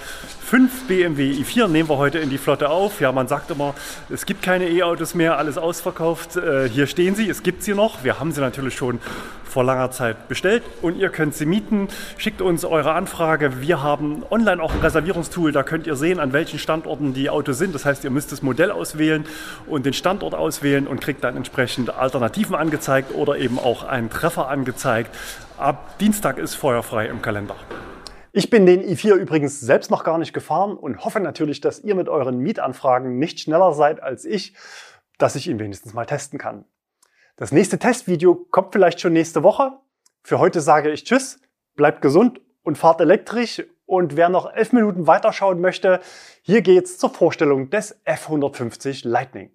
Fünf 0.46 0.86
BMW 0.88 1.32
i4 1.32 1.68
nehmen 1.68 1.88
wir 1.88 1.96
heute 1.96 2.18
in 2.18 2.28
die 2.28 2.36
Flotte 2.36 2.68
auf. 2.68 3.00
Ja, 3.00 3.12
man 3.12 3.28
sagt 3.28 3.50
immer, 3.50 3.74
es 4.10 4.26
gibt 4.26 4.42
keine 4.42 4.68
E-Autos 4.68 5.14
mehr, 5.14 5.38
alles 5.38 5.56
ausverkauft. 5.56 6.36
Äh, 6.36 6.68
hier 6.68 6.86
stehen 6.86 7.14
sie, 7.14 7.30
es 7.30 7.42
gibt 7.42 7.62
sie 7.62 7.72
noch. 7.72 8.04
Wir 8.04 8.20
haben 8.20 8.30
sie 8.30 8.42
natürlich 8.42 8.74
schon 8.74 9.00
vor 9.42 9.64
langer 9.64 9.90
Zeit 9.90 10.28
bestellt 10.28 10.62
und 10.82 10.98
ihr 10.98 11.08
könnt 11.08 11.34
sie 11.34 11.46
mieten. 11.46 11.88
Schickt 12.18 12.42
uns 12.42 12.66
eure 12.66 12.92
Anfrage. 12.92 13.62
Wir 13.62 13.82
haben 13.82 14.22
online 14.30 14.62
auch 14.62 14.74
ein 14.74 14.80
Reservierungstool, 14.80 15.50
da 15.50 15.62
könnt 15.62 15.86
ihr 15.86 15.96
sehen, 15.96 16.20
an 16.20 16.34
welchen 16.34 16.58
Standorten 16.58 17.14
die 17.14 17.30
Autos 17.30 17.56
sind. 17.56 17.74
Das 17.74 17.86
heißt, 17.86 18.04
ihr 18.04 18.10
müsst 18.10 18.30
das 18.30 18.42
Modell 18.42 18.70
auswählen 18.70 19.24
und 19.66 19.86
den 19.86 19.94
Standort 19.94 20.34
auswählen 20.34 20.86
und 20.86 21.00
kriegt 21.00 21.24
dann 21.24 21.38
entsprechend 21.38 21.88
Alternativen 21.88 22.54
angezeigt 22.54 23.14
oder 23.14 23.38
eben 23.38 23.58
auch 23.58 23.82
einen 23.82 24.10
Treffer 24.10 24.48
angezeigt. 24.48 25.10
Ab 25.56 25.98
Dienstag 26.00 26.36
ist 26.36 26.54
feuerfrei 26.54 27.06
im 27.06 27.22
Kalender. 27.22 27.56
Ich 28.36 28.50
bin 28.50 28.66
den 28.66 28.82
i4 28.82 29.14
übrigens 29.14 29.60
selbst 29.60 29.92
noch 29.92 30.02
gar 30.02 30.18
nicht 30.18 30.32
gefahren 30.32 30.76
und 30.76 31.04
hoffe 31.04 31.20
natürlich, 31.20 31.60
dass 31.60 31.78
ihr 31.78 31.94
mit 31.94 32.08
euren 32.08 32.38
Mietanfragen 32.38 33.16
nicht 33.16 33.38
schneller 33.38 33.72
seid 33.74 34.02
als 34.02 34.24
ich, 34.24 34.56
dass 35.18 35.36
ich 35.36 35.46
ihn 35.46 35.60
wenigstens 35.60 35.94
mal 35.94 36.04
testen 36.04 36.36
kann. 36.36 36.64
Das 37.36 37.52
nächste 37.52 37.78
Testvideo 37.78 38.34
kommt 38.34 38.72
vielleicht 38.72 39.00
schon 39.00 39.12
nächste 39.12 39.44
Woche. 39.44 39.78
Für 40.24 40.40
heute 40.40 40.60
sage 40.60 40.90
ich 40.90 41.04
Tschüss, 41.04 41.38
bleibt 41.76 42.02
gesund 42.02 42.40
und 42.64 42.76
fahrt 42.76 43.00
elektrisch. 43.00 43.62
Und 43.86 44.16
wer 44.16 44.28
noch 44.30 44.52
elf 44.52 44.72
Minuten 44.72 45.06
weiterschauen 45.06 45.60
möchte, 45.60 46.00
hier 46.42 46.62
geht's 46.62 46.98
zur 46.98 47.10
Vorstellung 47.10 47.70
des 47.70 48.04
F150 48.04 49.06
Lightning. 49.06 49.52